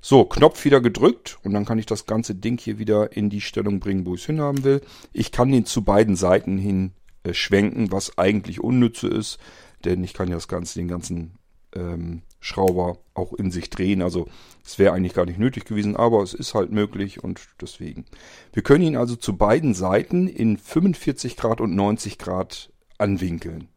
So, 0.00 0.24
Knopf 0.24 0.64
wieder 0.64 0.80
gedrückt 0.80 1.38
und 1.42 1.52
dann 1.52 1.64
kann 1.64 1.78
ich 1.78 1.86
das 1.86 2.06
ganze 2.06 2.34
Ding 2.34 2.58
hier 2.58 2.78
wieder 2.78 3.16
in 3.16 3.30
die 3.30 3.40
Stellung 3.40 3.80
bringen, 3.80 4.06
wo 4.06 4.14
ich 4.14 4.20
es 4.20 4.26
hinhaben 4.26 4.64
will. 4.64 4.80
Ich 5.12 5.32
kann 5.32 5.50
den 5.50 5.66
zu 5.66 5.82
beiden 5.82 6.14
Seiten 6.14 6.56
hin 6.58 6.92
äh, 7.24 7.34
schwenken, 7.34 7.90
was 7.90 8.16
eigentlich 8.16 8.60
unnütze 8.60 9.08
ist, 9.08 9.38
denn 9.84 10.04
ich 10.04 10.14
kann 10.14 10.28
ja 10.28 10.34
das 10.34 10.48
Ganze, 10.48 10.78
den 10.78 10.88
ganzen 10.88 11.32
ähm, 11.74 12.22
Schrauber 12.40 12.98
auch 13.14 13.32
in 13.32 13.50
sich 13.50 13.70
drehen. 13.70 14.02
Also 14.02 14.28
es 14.64 14.78
wäre 14.78 14.92
eigentlich 14.92 15.14
gar 15.14 15.26
nicht 15.26 15.38
nötig 15.38 15.64
gewesen, 15.64 15.96
aber 15.96 16.22
es 16.22 16.34
ist 16.34 16.54
halt 16.54 16.70
möglich 16.70 17.22
und 17.22 17.40
deswegen. 17.60 18.04
Wir 18.52 18.62
können 18.62 18.84
ihn 18.84 18.96
also 18.96 19.16
zu 19.16 19.36
beiden 19.36 19.74
Seiten 19.74 20.28
in 20.28 20.56
45 20.56 21.36
Grad 21.36 21.60
und 21.60 21.74
90 21.74 22.18
Grad 22.18 22.72
anwinkeln. 22.98 23.68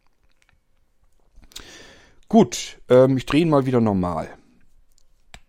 Gut, 2.29 2.79
ähm, 2.89 3.17
ich 3.17 3.25
drehe 3.25 3.41
ihn 3.41 3.49
mal 3.49 3.65
wieder 3.65 3.81
normal. 3.81 4.29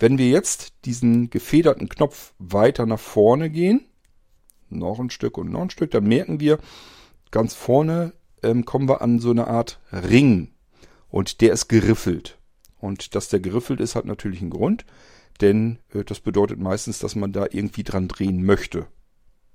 Wenn 0.03 0.19
wir 0.19 0.29
jetzt 0.29 0.73
diesen 0.85 1.31
gefederten 1.31 1.89
Knopf 1.89 2.35
weiter 2.41 2.87
nach 2.87 2.99
vorne 2.99 3.51
gehen, 3.51 3.87
noch 4.69 4.99
ein 4.99 5.11
Stück 5.11 5.39
und 5.39 5.53
noch 5.53 5.63
ein 5.63 5.71
Stück, 5.71 5.93
dann 5.93 6.09
merken 6.09 6.41
wir, 6.41 6.59
ganz 7.31 7.55
vorne 7.55 8.13
ähm, 8.43 8.65
kommen 8.65 8.89
wir 8.89 9.01
an 9.01 9.21
so 9.21 9.31
eine 9.31 9.47
Art 9.47 9.79
Ring 9.93 10.51
und 11.09 11.41
der 11.41 11.53
ist 11.53 11.69
geriffelt. 11.69 12.41
Und 12.81 13.15
dass 13.15 13.29
der 13.29 13.39
geriffelt 13.39 13.79
ist, 13.79 13.95
hat 13.95 14.05
natürlich 14.05 14.41
einen 14.41 14.51
Grund, 14.51 14.85
denn 15.41 15.79
äh, 15.95 16.03
das 16.03 16.19
bedeutet 16.19 16.59
meistens, 16.59 16.99
dass 16.99 17.15
man 17.15 17.31
da 17.31 17.47
irgendwie 17.49 17.85
dran 17.85 18.09
drehen 18.09 18.45
möchte, 18.45 18.87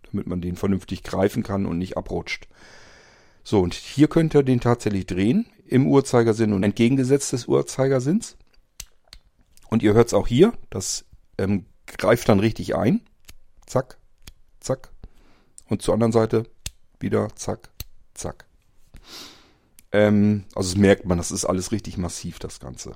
damit 0.10 0.28
man 0.28 0.40
den 0.40 0.56
vernünftig 0.56 1.04
greifen 1.04 1.44
kann 1.44 1.66
und 1.66 1.78
nicht 1.78 1.98
abrutscht. 1.98 2.48
So, 3.44 3.60
und 3.60 3.74
hier 3.74 4.08
könnt 4.08 4.34
ihr 4.34 4.44
den 4.44 4.62
tatsächlich 4.62 5.08
drehen, 5.08 5.48
im 5.66 5.88
Uhrzeigersinn 5.88 6.54
und 6.54 6.64
entgegengesetzt 6.64 7.34
des 7.34 7.50
Uhrzeigersinns. 7.50 8.38
Und 9.70 9.84
ihr 9.84 9.94
hört 9.94 10.08
es 10.08 10.14
auch 10.14 10.28
hier, 10.28 10.54
das 10.70 11.06
ähm, 11.38 11.66
greift 11.86 12.30
dann 12.30 12.40
richtig 12.40 12.76
ein. 12.76 13.02
Zack, 13.66 13.98
zack. 14.60 14.92
Und 15.68 15.82
zur 15.82 15.94
anderen 15.94 16.14
Seite 16.14 16.44
wieder 17.00 17.30
zack, 17.36 17.70
zack. 18.14 18.46
Ähm, 19.92 20.46
also 20.56 20.72
das 20.72 20.78
merkt 20.78 21.06
man, 21.06 21.18
das 21.18 21.32
ist 21.32 21.46
alles 21.46 21.72
richtig 21.72 21.98
massiv, 21.98 22.40
das 22.40 22.60
Ganze. 22.60 22.94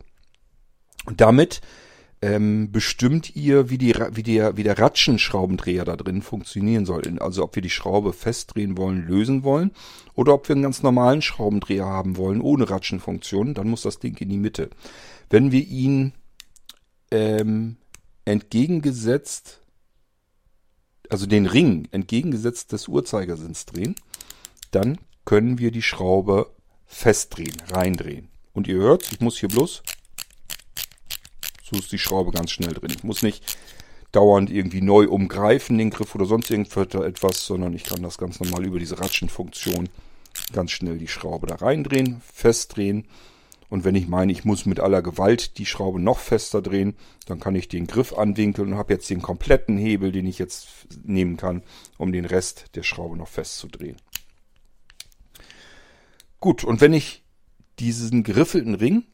Und 1.05 1.21
damit 1.21 1.61
ähm, 2.21 2.71
bestimmt 2.71 3.35
ihr, 3.35 3.69
wie, 3.69 3.79
die, 3.79 3.95
wie, 4.11 4.23
der, 4.23 4.55
wie 4.55 4.63
der 4.63 4.77
Ratschenschraubendreher 4.77 5.85
da 5.85 5.95
drin 5.95 6.21
funktionieren 6.21 6.85
soll. 6.85 7.01
Also 7.19 7.43
ob 7.43 7.55
wir 7.55 7.63
die 7.63 7.69
Schraube 7.69 8.13
festdrehen 8.13 8.77
wollen, 8.77 9.07
lösen 9.07 9.43
wollen 9.43 9.71
oder 10.13 10.33
ob 10.35 10.47
wir 10.47 10.53
einen 10.55 10.63
ganz 10.63 10.83
normalen 10.83 11.21
Schraubendreher 11.21 11.85
haben 11.85 12.17
wollen, 12.17 12.41
ohne 12.41 12.69
Ratschenfunktion, 12.69 13.55
dann 13.55 13.67
muss 13.67 13.81
das 13.81 13.99
Ding 13.99 14.15
in 14.17 14.29
die 14.29 14.37
Mitte. 14.37 14.69
Wenn 15.29 15.51
wir 15.51 15.65
ihn 15.65 16.13
ähm, 17.11 17.77
entgegengesetzt, 18.25 19.61
also 21.09 21.25
den 21.25 21.45
Ring 21.45 21.87
entgegengesetzt 21.91 22.71
des 22.71 22.87
Uhrzeigersinns 22.87 23.65
drehen, 23.65 23.95
dann 24.71 24.97
können 25.25 25.59
wir 25.59 25.71
die 25.71 25.81
Schraube 25.81 26.51
festdrehen, 26.85 27.55
reindrehen. 27.69 28.29
Und 28.53 28.67
ihr 28.67 28.77
hört, 28.77 29.11
ich 29.11 29.19
muss 29.19 29.37
hier 29.37 29.49
bloß, 29.49 29.83
so 31.63 31.77
ist 31.77 31.91
die 31.91 31.99
Schraube 31.99 32.31
ganz 32.31 32.51
schnell 32.51 32.73
drin. 32.73 32.91
Ich 32.95 33.03
muss 33.03 33.21
nicht 33.21 33.57
dauernd 34.11 34.49
irgendwie 34.49 34.81
neu 34.81 35.07
umgreifen, 35.07 35.77
den 35.77 35.89
Griff 35.89 36.15
oder 36.15 36.25
sonst 36.25 36.51
irgendetwas, 36.51 37.45
sondern 37.45 37.73
ich 37.73 37.85
kann 37.85 38.03
das 38.03 38.17
ganz 38.17 38.39
normal 38.39 38.65
über 38.65 38.79
diese 38.79 38.99
Ratschenfunktion 38.99 39.89
ganz 40.53 40.71
schnell 40.71 40.97
die 40.97 41.07
Schraube 41.07 41.47
da 41.47 41.55
reindrehen, 41.55 42.21
festdrehen 42.33 43.05
Und 43.71 43.85
wenn 43.85 43.95
ich 43.95 44.09
meine, 44.09 44.33
ich 44.33 44.43
muss 44.43 44.65
mit 44.65 44.81
aller 44.81 45.01
Gewalt 45.01 45.57
die 45.57 45.65
Schraube 45.65 45.97
noch 45.97 46.19
fester 46.19 46.61
drehen, 46.61 46.93
dann 47.25 47.39
kann 47.39 47.55
ich 47.55 47.69
den 47.69 47.87
Griff 47.87 48.11
anwinkeln 48.11 48.73
und 48.73 48.77
habe 48.77 48.91
jetzt 48.91 49.09
den 49.09 49.21
kompletten 49.21 49.77
Hebel, 49.77 50.11
den 50.11 50.27
ich 50.27 50.39
jetzt 50.39 50.67
nehmen 51.05 51.37
kann, 51.37 51.63
um 51.97 52.11
den 52.11 52.25
Rest 52.25 52.75
der 52.75 52.83
Schraube 52.83 53.15
noch 53.15 53.29
festzudrehen. 53.29 53.95
Gut, 56.41 56.65
und 56.65 56.81
wenn 56.81 56.91
ich 56.91 57.23
diesen 57.79 58.23
geriffelten 58.23 58.75
Ring 58.75 59.05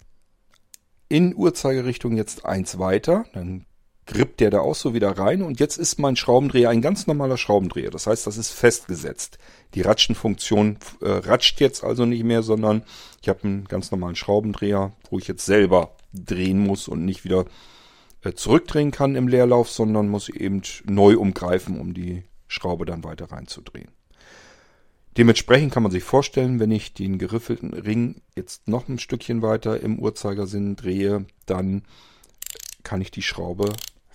in 1.07 1.35
Uhrzeigerrichtung 1.35 2.17
jetzt 2.17 2.43
eins 2.43 2.79
weiter, 2.79 3.25
dann 3.33 3.67
grippt 4.07 4.39
der 4.39 4.49
da 4.49 4.59
auch 4.59 4.75
so 4.75 4.93
wieder 4.93 5.17
rein 5.17 5.41
und 5.41 5.59
jetzt 5.59 5.77
ist 5.77 5.99
mein 5.99 6.15
Schraubendreher 6.15 6.69
ein 6.69 6.81
ganz 6.81 7.07
normaler 7.07 7.37
Schraubendreher. 7.37 7.91
Das 7.91 8.07
heißt, 8.07 8.25
das 8.25 8.37
ist 8.37 8.51
festgesetzt. 8.51 9.37
Die 9.75 9.81
Ratschenfunktion 9.81 10.77
äh, 11.01 11.09
ratscht 11.09 11.59
jetzt 11.59 11.83
also 11.83 12.05
nicht 12.05 12.23
mehr, 12.23 12.41
sondern 12.41 12.83
ich 13.21 13.29
habe 13.29 13.43
einen 13.43 13.65
ganz 13.65 13.91
normalen 13.91 14.15
Schraubendreher, 14.15 14.93
wo 15.09 15.19
ich 15.19 15.27
jetzt 15.27 15.45
selber 15.45 15.95
drehen 16.13 16.59
muss 16.59 16.87
und 16.87 17.05
nicht 17.05 17.25
wieder 17.25 17.45
äh, 18.23 18.33
zurückdrehen 18.33 18.91
kann 18.91 19.15
im 19.15 19.27
Leerlauf, 19.27 19.69
sondern 19.69 20.07
muss 20.07 20.29
eben 20.29 20.61
neu 20.85 21.17
umgreifen, 21.17 21.79
um 21.79 21.93
die 21.93 22.23
Schraube 22.47 22.85
dann 22.85 23.03
weiter 23.03 23.31
reinzudrehen. 23.31 23.91
Dementsprechend 25.17 25.73
kann 25.73 25.83
man 25.83 25.91
sich 25.91 26.03
vorstellen, 26.03 26.59
wenn 26.59 26.71
ich 26.71 26.93
den 26.93 27.17
geriffelten 27.17 27.73
Ring 27.73 28.21
jetzt 28.35 28.67
noch 28.67 28.87
ein 28.87 28.99
Stückchen 28.99 29.41
weiter 29.41 29.81
im 29.81 29.99
Uhrzeigersinn 29.99 30.75
drehe, 30.75 31.25
dann 31.45 31.83
kann 32.83 33.01
ich 33.01 33.11
die 33.11 33.23
Schraube 33.23 33.73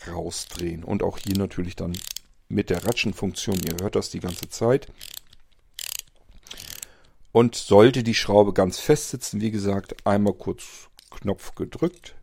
rausdrehen. 0.08 0.84
Und 0.84 1.02
auch 1.02 1.18
hier 1.18 1.36
natürlich 1.36 1.76
dann 1.76 1.96
mit 2.48 2.70
der 2.70 2.84
Ratschenfunktion. 2.84 3.60
Ihr 3.66 3.76
hört 3.82 3.96
das 3.96 4.10
die 4.10 4.20
ganze 4.20 4.48
Zeit. 4.48 4.86
Und 7.32 7.54
sollte 7.54 8.02
die 8.02 8.14
Schraube 8.14 8.52
ganz 8.52 8.78
fest 8.78 9.10
sitzen, 9.10 9.40
wie 9.40 9.50
gesagt, 9.50 10.06
einmal 10.06 10.34
kurz 10.34 10.88
Knopf 11.10 11.54
gedrückt, 11.54 12.14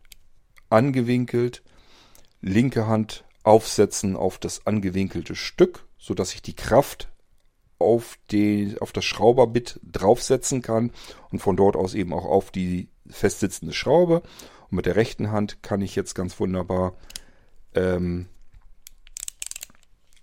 angewinkelt, 0.68 1.62
linke 2.40 2.86
Hand 2.86 3.24
aufsetzen 3.42 4.16
auf 4.16 4.38
das 4.38 4.66
angewinkelte 4.66 5.34
Stück, 5.34 5.84
so 5.98 6.14
dass 6.14 6.34
ich 6.34 6.42
die 6.42 6.54
Kraft 6.54 7.08
auf, 7.80 8.18
die, 8.30 8.76
auf 8.80 8.92
das 8.92 9.04
Schrauberbit 9.04 9.80
draufsetzen 9.82 10.62
kann 10.62 10.92
und 11.30 11.40
von 11.40 11.56
dort 11.56 11.76
aus 11.76 11.94
eben 11.94 12.12
auch 12.12 12.26
auf 12.26 12.50
die 12.50 12.88
festsitzende 13.08 13.74
Schraube. 13.74 14.22
Und 14.70 14.76
mit 14.76 14.86
der 14.86 14.96
rechten 14.96 15.32
Hand 15.32 15.62
kann 15.62 15.80
ich 15.80 15.96
jetzt 15.96 16.14
ganz 16.14 16.38
wunderbar 16.38 16.94
ähm, 17.74 18.28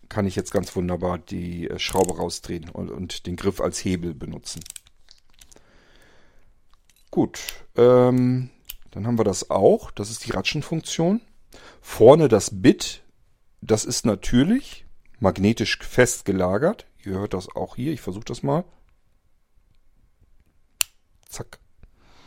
kann 0.10 0.25
ich 0.25 0.36
jetzt 0.36 0.51
ganz 0.51 0.75
wunderbar 0.75 1.18
die 1.18 1.70
äh, 1.70 1.80
Schraube 1.80 2.18
rausdrehen 2.18 2.70
und, 2.70 2.89
und, 2.89 3.25
den 3.25 3.36
Griff 3.36 3.62
als 3.62 3.84
Hebel 3.84 4.13
benutzen. 4.13 4.63
Gut, 7.12 7.39
ähm, 7.75 8.50
dann 8.92 9.08
haben 9.08 9.18
wir 9.18 9.24
das 9.24 9.50
auch. 9.50 9.92
Das 9.92 10.10
ist 10.10 10.25
die 10.25 10.32
Ratschenfunktion. 10.32 11.22
Vorne 11.82 12.27
das 12.27 12.62
Bit, 12.62 13.04
das 13.62 13.86
ist 13.86 14.06
natürlich 14.06 14.86
magnetisch 15.20 15.80
fest 15.80 16.25
gelagert. 16.25 16.86
Ihr 17.04 17.13
hört 17.13 17.34
das 17.34 17.48
auch 17.56 17.75
hier. 17.75 17.94
Ich 17.94 18.01
versuche 18.01 18.25
das 18.25 18.44
mal. 18.44 18.63
Zack. 21.27 21.60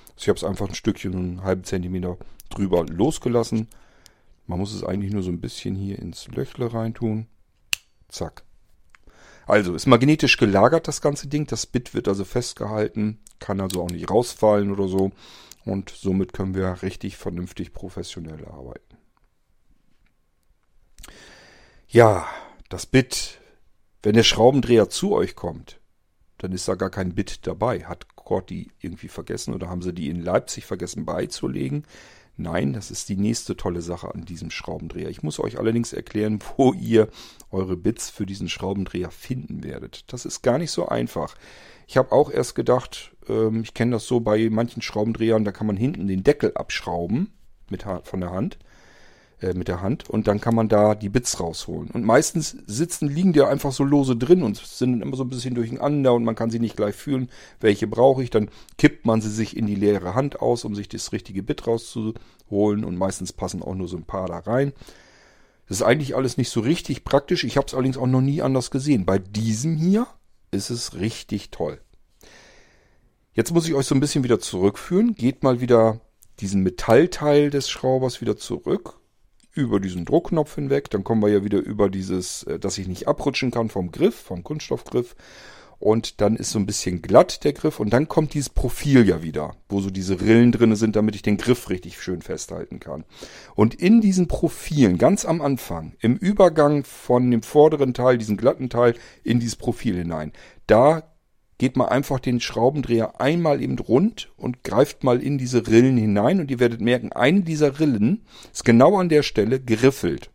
Also 0.09 0.23
ich 0.23 0.29
habe 0.29 0.37
es 0.37 0.45
einfach 0.45 0.69
ein 0.69 0.75
Stückchen, 0.75 1.15
einen 1.15 1.43
halben 1.43 1.65
Zentimeter 1.65 2.19
drüber 2.51 2.85
losgelassen. 2.87 3.69
Man 4.51 4.59
muss 4.59 4.75
es 4.75 4.83
eigentlich 4.83 5.13
nur 5.13 5.23
so 5.23 5.31
ein 5.31 5.41
bisschen 5.41 5.77
hier 5.77 6.01
ins 6.01 6.27
Löchle 6.27 6.75
reintun. 6.75 7.29
Zack. 8.09 8.43
Also 9.47 9.77
ist 9.77 9.87
magnetisch 9.87 10.39
gelagert 10.39 10.89
das 10.89 11.01
ganze 11.01 11.29
Ding. 11.29 11.47
Das 11.47 11.67
Bit 11.67 11.95
wird 11.95 12.09
also 12.09 12.25
festgehalten, 12.25 13.21
kann 13.39 13.61
also 13.61 13.81
auch 13.81 13.91
nicht 13.91 14.11
rausfallen 14.11 14.73
oder 14.73 14.89
so. 14.89 15.13
Und 15.65 15.91
somit 15.91 16.33
können 16.33 16.57
wir 16.57 16.83
richtig 16.83 17.17
vernünftig 17.17 17.73
professionell 17.73 18.45
arbeiten. 18.45 18.97
Ja, 21.87 22.27
das 22.71 22.87
Bit, 22.87 23.39
wenn 24.03 24.15
der 24.15 24.25
Schraubendreher 24.25 24.91
zu 24.91 25.13
euch 25.13 25.37
kommt, 25.37 25.79
dann 26.39 26.51
ist 26.51 26.67
da 26.67 26.75
gar 26.75 26.91
kein 26.91 27.15
Bit 27.15 27.47
dabei. 27.47 27.85
Hat 27.85 28.17
Corti 28.17 28.73
irgendwie 28.81 29.07
vergessen 29.07 29.55
oder 29.55 29.69
haben 29.69 29.83
sie 29.83 29.95
die 29.95 30.11
in 30.11 30.21
Leipzig 30.21 30.67
vergessen 30.67 31.05
beizulegen? 31.05 31.85
Nein, 32.41 32.73
das 32.73 32.91
ist 32.91 33.11
die 33.11 33.17
nächste 33.17 33.55
tolle 33.55 33.83
Sache 33.83 34.15
an 34.15 34.25
diesem 34.25 34.51
Schraubendreher. 34.51 35.11
Ich 35.11 35.23
muss 35.23 35.39
euch 35.39 35.59
allerdings 35.59 35.93
erklären, 35.93 36.39
wo 36.57 36.73
ihr 36.73 37.09
eure 37.51 37.77
Bits 37.77 38.09
für 38.09 38.25
diesen 38.25 38.49
Schraubendreher 38.49 39.11
finden 39.11 39.63
werdet. 39.63 40.05
Das 40.13 40.25
ist 40.25 40.43
gar 40.43 40.59
nicht 40.59 40.71
so 40.71 40.89
einfach. 40.89 41.35
Ich 41.87 41.97
habe 41.97 42.13
auch 42.13 42.31
erst 42.31 42.55
gedacht, 42.55 43.15
ähm, 43.29 43.63
ich 43.63 43.75
kenne 43.75 43.93
das 43.93 44.07
so 44.07 44.21
bei 44.21 44.49
manchen 44.51 44.81
Schraubendrehern, 44.81 45.45
da 45.45 45.53
kann 45.53 45.67
man 45.67 45.77
hinten 45.77 46.07
den 46.07 46.23
Deckel 46.23 46.53
abschrauben 46.55 47.31
mit 47.69 47.85
von 48.05 48.21
der 48.21 48.31
Hand 48.31 48.59
äh, 49.41 49.55
mit 49.55 49.69
der 49.69 49.81
Hand 49.81 50.11
und 50.11 50.27
dann 50.29 50.39
kann 50.39 50.55
man 50.55 50.69
da 50.69 50.95
die 50.95 51.09
Bits 51.09 51.41
rausholen. 51.41 51.91
Und 51.91 52.05
meistens 52.05 52.59
sitzen, 52.67 53.09
liegen 53.09 53.33
die 53.33 53.41
einfach 53.41 53.73
so 53.73 53.85
lose 53.85 54.15
drin 54.15 54.43
und 54.43 54.59
sind 54.59 55.01
immer 55.01 55.17
so 55.17 55.25
ein 55.25 55.31
bisschen 55.31 55.55
durcheinander 55.55 56.13
und 56.13 56.25
man 56.25 56.35
kann 56.35 56.51
sie 56.51 56.59
nicht 56.59 56.77
gleich 56.77 56.95
fühlen, 56.95 57.31
welche 57.59 57.87
brauche 57.87 58.23
ich. 58.23 58.29
Dann 58.29 58.51
kippt 58.77 59.07
man 59.07 59.23
sie 59.23 59.31
sich 59.31 59.57
in 59.57 59.67
die 59.67 59.75
leere 59.75 60.15
Hand 60.15 60.43
aus, 60.43 60.67
um 60.67 60.75
sich 60.75 60.91
das 60.91 61.13
richtige 61.13 61.43
Bit 61.43 61.67
rauszuholen 61.67 62.85
und 62.85 62.97
meistens 62.97 63.33
passen 63.33 63.63
auch 63.63 63.75
nur 63.75 63.89
so 63.89 63.97
ein 63.97 64.05
paar 64.05 64.29
da 64.29 64.39
rein. 64.41 64.75
Das 65.69 65.79
ist 65.79 65.87
eigentlich 65.87 66.15
alles 66.15 66.37
nicht 66.37 66.51
so 66.51 66.61
richtig 66.61 67.05
praktisch. 67.05 67.45
Ich 67.45 67.57
habe 67.57 67.67
es 67.67 67.73
allerdings 67.73 67.97
auch 67.97 68.07
noch 68.07 68.21
nie 68.21 68.43
anders 68.43 68.71
gesehen. 68.71 69.07
Bei 69.07 69.19
diesem 69.19 69.77
hier 69.77 70.07
ist 70.51 70.69
es 70.69 70.97
richtig 70.97 71.51
toll. 71.51 71.81
Jetzt 73.33 73.55
muss 73.55 73.67
ich 73.67 73.75
euch 73.75 73.87
so 73.87 73.95
ein 73.95 74.01
bisschen 74.01 74.25
wieder 74.25 74.39
zurückführen. 74.39 75.15
Geht 75.15 75.43
mal 75.43 75.63
wieder 75.63 76.01
diesen 76.41 76.63
Metallteil 76.63 77.49
des 77.49 77.71
Schraubers 77.71 78.21
wieder 78.21 78.37
zurück 78.37 79.00
über 79.53 79.81
diesen 79.81 80.05
Druckknopf 80.05 80.55
hinweg. 80.55 80.91
Dann 80.91 81.05
kommen 81.05 81.23
wir 81.23 81.29
ja 81.29 81.45
wieder 81.45 81.59
über 81.59 81.89
dieses, 81.89 82.45
äh, 82.45 82.59
dass 82.59 82.79
ich 82.79 82.89
nicht 82.89 83.09
abrutschen 83.09 83.51
kann 83.51 83.69
vom 83.69 83.91
Griff, 83.91 84.15
vom 84.15 84.43
Kunststoffgriff. 84.43 85.17
Und 85.81 86.21
dann 86.21 86.37
ist 86.37 86.51
so 86.51 86.59
ein 86.59 86.67
bisschen 86.67 87.01
glatt 87.01 87.43
der 87.43 87.55
Griff. 87.55 87.81
Und 87.81 87.91
dann 87.91 88.07
kommt 88.07 88.35
dieses 88.35 88.51
Profil 88.51 89.09
ja 89.09 89.23
wieder, 89.23 89.57
wo 89.71 89.81
so 89.81 89.89
diese 89.89 90.21
Rillen 90.21 90.53
drinne 90.53 90.77
sind, 90.77 90.95
damit 90.95 91.15
ich 91.15 91.23
den 91.23 91.39
Griff 91.39 91.71
richtig 91.71 92.01
schön 92.03 92.21
festhalten 92.21 92.81
kann. 92.81 93.05
Und 93.55 93.75
in 93.75 94.03
diesen 94.03 94.29
Profilen, 94.29 94.99
ganz 94.99 95.25
am 95.25 95.41
Anfang, 95.41 95.95
im 96.01 96.17
Übergang 96.17 96.85
von 96.85 97.31
dem 97.31 97.43
vorderen 97.43 97.95
Teil, 97.95 98.19
diesen 98.19 98.37
glatten 98.37 98.69
Teil, 98.69 98.95
in 99.25 99.41
dieses 99.41 99.57
Profil 99.57 99.97
hinein, 99.97 100.33
da 100.67 101.10
geht 101.61 101.77
mal 101.77 101.89
einfach 101.89 102.21
den 102.21 102.41
Schraubendreher 102.41 103.21
einmal 103.21 103.61
eben 103.61 103.79
rund 103.79 104.33
und 104.39 104.65
greift 104.65 105.05
mal 105.05 105.23
in 105.23 105.37
diese 105.37 105.67
Rillen 105.67 105.99
hinein 105.99 106.41
und 106.41 106.51
ihr 106.51 106.59
werdet 106.59 106.81
merken, 106.81 107.13
eine 107.13 107.43
dieser 107.43 107.79
Rillen 107.79 108.23
ist 108.51 108.65
genau 108.65 108.97
an 108.97 109.11
der 109.11 109.23
Stelle 109.23 109.61
geriffelt. 109.61 110.31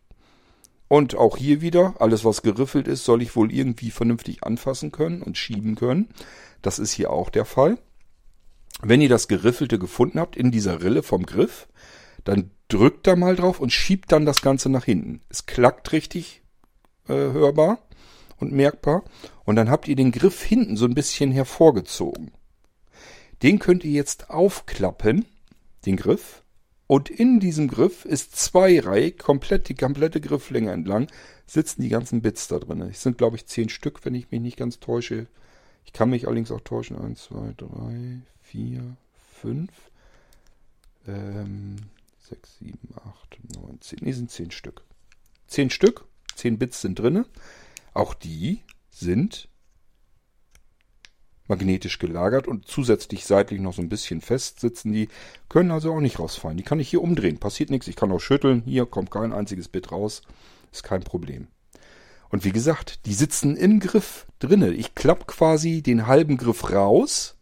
Und 0.86 1.16
auch 1.16 1.36
hier 1.36 1.60
wieder, 1.60 1.96
alles 1.98 2.24
was 2.24 2.42
geriffelt 2.42 2.86
ist, 2.86 3.04
soll 3.04 3.22
ich 3.22 3.34
wohl 3.34 3.52
irgendwie 3.52 3.90
vernünftig 3.90 4.44
anfassen 4.44 4.92
können 4.92 5.20
und 5.20 5.36
schieben 5.36 5.74
können. 5.74 6.10
Das 6.62 6.78
ist 6.78 6.92
hier 6.92 7.10
auch 7.10 7.28
der 7.28 7.44
Fall. 7.44 7.76
Wenn 8.82 9.00
ihr 9.00 9.08
das 9.08 9.26
Geriffelte 9.26 9.80
gefunden 9.80 10.20
habt 10.20 10.36
in 10.36 10.52
dieser 10.52 10.80
Rille 10.80 11.02
vom 11.02 11.26
Griff, 11.26 11.66
dann 12.22 12.52
drückt 12.68 13.04
da 13.08 13.16
mal 13.16 13.34
drauf 13.34 13.58
und 13.58 13.72
schiebt 13.72 14.12
dann 14.12 14.26
das 14.26 14.42
Ganze 14.42 14.68
nach 14.68 14.84
hinten. 14.84 15.22
Es 15.28 15.46
klackt 15.46 15.90
richtig 15.90 16.42
äh, 17.08 17.14
hörbar 17.14 17.80
und 18.38 18.52
merkbar. 18.52 19.04
Und 19.44 19.56
dann 19.56 19.70
habt 19.70 19.88
ihr 19.88 19.96
den 19.96 20.12
Griff 20.12 20.42
hinten 20.42 20.76
so 20.76 20.84
ein 20.84 20.94
bisschen 20.94 21.32
hervorgezogen. 21.32 22.32
Den 23.42 23.58
könnt 23.58 23.84
ihr 23.84 23.92
jetzt 23.92 24.30
aufklappen, 24.30 25.26
den 25.84 25.96
Griff. 25.96 26.42
Und 26.86 27.10
in 27.10 27.40
diesem 27.40 27.68
Griff 27.68 28.04
ist 28.04 28.36
zweireihig, 28.36 29.18
komplett 29.18 29.68
die 29.68 29.74
komplette 29.74 30.20
Grifflänge 30.20 30.72
entlang, 30.72 31.08
sitzen 31.46 31.82
die 31.82 31.88
ganzen 31.88 32.22
Bits 32.22 32.48
da 32.48 32.58
drin. 32.58 32.80
Es 32.82 33.02
sind, 33.02 33.18
glaube 33.18 33.36
ich, 33.36 33.46
zehn 33.46 33.68
Stück, 33.68 34.04
wenn 34.04 34.14
ich 34.14 34.30
mich 34.30 34.40
nicht 34.40 34.56
ganz 34.56 34.78
täusche. 34.78 35.26
Ich 35.84 35.92
kann 35.92 36.10
mich 36.10 36.26
allerdings 36.26 36.50
auch 36.50 36.60
täuschen. 36.60 36.98
Eins, 36.98 37.24
zwei, 37.24 37.54
drei, 37.56 38.20
vier, 38.40 38.96
fünf, 39.40 39.70
ähm, 41.06 41.76
sechs, 42.20 42.58
sieben, 42.58 42.88
acht, 43.04 43.38
neun, 43.54 43.80
zehn. 43.80 43.98
Nee, 44.02 44.12
sind 44.12 44.30
zehn 44.30 44.50
Stück. 44.50 44.82
Zehn 45.46 45.70
Stück, 45.70 46.04
zehn 46.34 46.58
Bits 46.58 46.80
sind 46.80 46.98
drinne. 46.98 47.26
Auch 47.96 48.12
die 48.12 48.60
sind 48.90 49.48
magnetisch 51.48 51.98
gelagert 51.98 52.46
und 52.46 52.68
zusätzlich 52.68 53.24
seitlich 53.24 53.58
noch 53.58 53.72
so 53.72 53.80
ein 53.80 53.88
bisschen 53.88 54.20
fest 54.20 54.60
sitzen 54.60 54.92
die, 54.92 55.08
können 55.48 55.70
also 55.70 55.94
auch 55.94 56.00
nicht 56.00 56.18
rausfallen. 56.18 56.58
Die 56.58 56.62
kann 56.62 56.78
ich 56.78 56.90
hier 56.90 57.00
umdrehen, 57.00 57.38
passiert 57.38 57.70
nichts, 57.70 57.88
ich 57.88 57.96
kann 57.96 58.12
auch 58.12 58.18
schütteln, 58.18 58.62
hier 58.66 58.84
kommt 58.84 59.10
kein 59.10 59.32
einziges 59.32 59.68
Bit 59.68 59.92
raus, 59.92 60.20
ist 60.72 60.82
kein 60.82 61.04
Problem. 61.04 61.46
Und 62.28 62.44
wie 62.44 62.52
gesagt, 62.52 63.06
die 63.06 63.14
sitzen 63.14 63.56
im 63.56 63.80
Griff 63.80 64.26
drinne. 64.40 64.72
Ich 64.72 64.94
klapp 64.94 65.26
quasi 65.26 65.80
den 65.80 66.06
halben 66.06 66.36
Griff 66.36 66.70
raus 66.70 67.38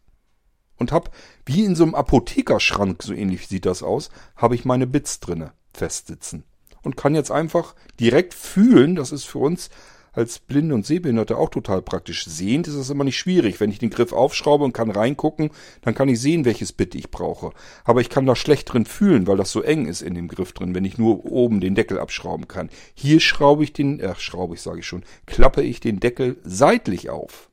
und 0.77 0.93
hab 0.93 1.13
wie 1.45 1.65
in 1.65 1.75
so 1.75 1.83
einem 1.83 1.95
Apothekerschrank, 1.95 3.03
so 3.03 3.11
ähnlich 3.11 3.49
sieht 3.49 3.65
das 3.65 3.83
aus, 3.83 4.09
habe 4.37 4.55
ich 4.55 4.63
meine 4.63 4.87
Bits 4.87 5.19
drinne 5.19 5.51
festsitzen 5.73 6.45
und 6.81 6.95
kann 6.95 7.13
jetzt 7.13 7.31
einfach 7.31 7.75
direkt 7.99 8.33
fühlen, 8.33 8.95
das 8.95 9.11
ist 9.11 9.25
für 9.25 9.39
uns 9.39 9.69
als 10.15 10.39
Blinde 10.39 10.73
und 10.73 10.85
Sehbehinderte 10.85 11.37
auch 11.37 11.49
total 11.49 11.81
praktisch. 11.81 12.25
Sehend 12.25 12.67
ist 12.67 12.75
es 12.75 12.89
immer 12.89 13.03
nicht 13.03 13.17
schwierig. 13.17 13.59
Wenn 13.59 13.69
ich 13.69 13.79
den 13.79 13.89
Griff 13.89 14.13
aufschraube 14.13 14.63
und 14.63 14.73
kann 14.73 14.89
reingucken, 14.89 15.51
dann 15.81 15.93
kann 15.93 16.09
ich 16.09 16.19
sehen, 16.19 16.45
welches 16.45 16.71
Bit 16.71 16.95
ich 16.95 17.11
brauche. 17.11 17.51
Aber 17.83 18.01
ich 18.01 18.09
kann 18.09 18.25
da 18.25 18.35
schlecht 18.35 18.71
drin 18.71 18.85
fühlen, 18.85 19.27
weil 19.27 19.37
das 19.37 19.51
so 19.51 19.61
eng 19.61 19.85
ist 19.85 20.01
in 20.01 20.15
dem 20.15 20.27
Griff 20.27 20.53
drin, 20.53 20.73
wenn 20.73 20.85
ich 20.85 20.97
nur 20.97 21.25
oben 21.25 21.59
den 21.59 21.75
Deckel 21.75 21.99
abschrauben 21.99 22.47
kann. 22.47 22.69
Hier 22.93 23.19
schraube 23.19 23.63
ich 23.63 23.73
den, 23.73 24.01
ach, 24.05 24.19
schraube 24.19 24.55
ich, 24.55 24.61
sage 24.61 24.79
ich 24.79 24.87
schon, 24.87 25.03
klappe 25.25 25.61
ich 25.61 25.79
den 25.79 25.99
Deckel 25.99 26.37
seitlich 26.43 27.09
auf. 27.09 27.49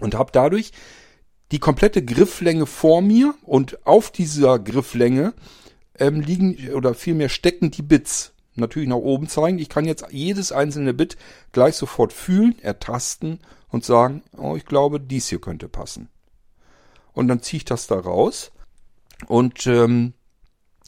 Und 0.00 0.14
habe 0.14 0.30
dadurch 0.32 0.72
die 1.52 1.58
komplette 1.58 2.04
Grifflänge 2.04 2.66
vor 2.66 3.02
mir 3.02 3.34
und 3.42 3.86
auf 3.86 4.10
dieser 4.10 4.58
Grifflänge 4.58 5.34
ähm, 5.98 6.20
liegen 6.20 6.56
oder 6.74 6.94
vielmehr 6.94 7.28
stecken 7.28 7.70
die 7.70 7.82
Bits 7.82 8.32
natürlich 8.60 8.88
nach 8.88 8.96
oben 8.96 9.28
zeigen. 9.28 9.58
Ich 9.58 9.68
kann 9.68 9.84
jetzt 9.84 10.06
jedes 10.10 10.52
einzelne 10.52 10.94
Bit 10.94 11.16
gleich 11.52 11.76
sofort 11.76 12.12
fühlen, 12.12 12.58
ertasten 12.60 13.40
und 13.68 13.84
sagen, 13.84 14.22
oh, 14.36 14.56
ich 14.56 14.64
glaube, 14.64 15.00
dies 15.00 15.28
hier 15.28 15.40
könnte 15.40 15.68
passen. 15.68 16.08
Und 17.12 17.28
dann 17.28 17.42
ziehe 17.42 17.58
ich 17.58 17.64
das 17.64 17.86
da 17.86 17.98
raus. 17.98 18.52
Und 19.26 19.66
ähm, 19.66 20.14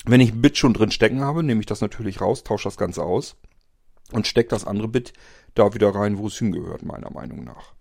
wenn 0.04 0.20
ich 0.20 0.32
ein 0.32 0.42
Bit 0.42 0.58
schon 0.58 0.74
drin 0.74 0.90
stecken 0.90 1.20
habe, 1.20 1.42
nehme 1.42 1.60
ich 1.60 1.66
das 1.66 1.80
natürlich 1.80 2.20
raus, 2.20 2.44
tausche 2.44 2.68
das 2.68 2.76
Ganze 2.76 3.02
aus 3.02 3.36
und 4.12 4.26
stecke 4.26 4.50
das 4.50 4.66
andere 4.66 4.88
Bit 4.88 5.12
da 5.54 5.74
wieder 5.74 5.94
rein, 5.94 6.18
wo 6.18 6.26
es 6.26 6.38
hingehört, 6.38 6.82
meiner 6.82 7.10
Meinung 7.10 7.44
nach. 7.44 7.74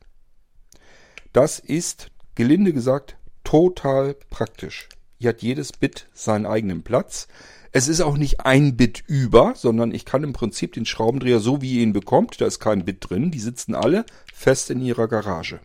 Das 1.34 1.60
ist, 1.60 2.12
gelinde 2.36 2.74
gesagt, 2.74 3.18
total 3.44 4.16
praktisch. 4.30 4.90
Hier 5.18 5.30
hat 5.30 5.42
jedes 5.42 5.72
Bit 5.72 6.10
seinen 6.14 6.46
eigenen 6.46 6.84
Platz. 6.84 7.28
Es 7.74 7.88
ist 7.88 8.02
auch 8.02 8.18
nicht 8.18 8.42
ein 8.42 8.76
Bit 8.76 9.04
über, 9.08 9.54
sondern 9.56 9.94
ich 9.94 10.04
kann 10.04 10.24
im 10.24 10.34
Prinzip 10.34 10.74
den 10.74 10.86
Schraubendreher 10.86 11.40
so 11.40 11.62
wie 11.62 11.76
ihr 11.76 11.84
ihn 11.84 11.94
bekommt, 11.94 12.42
da 12.42 12.46
ist 12.46 12.60
kein 12.60 12.84
Bit 12.84 13.10
drin, 13.10 13.32
die 13.32 13.40
sitzen 13.40 13.76
alle 13.76 14.06
fest 14.34 14.70
in 14.70 14.82
ihrer 14.82 15.08
Garage. 15.08 15.62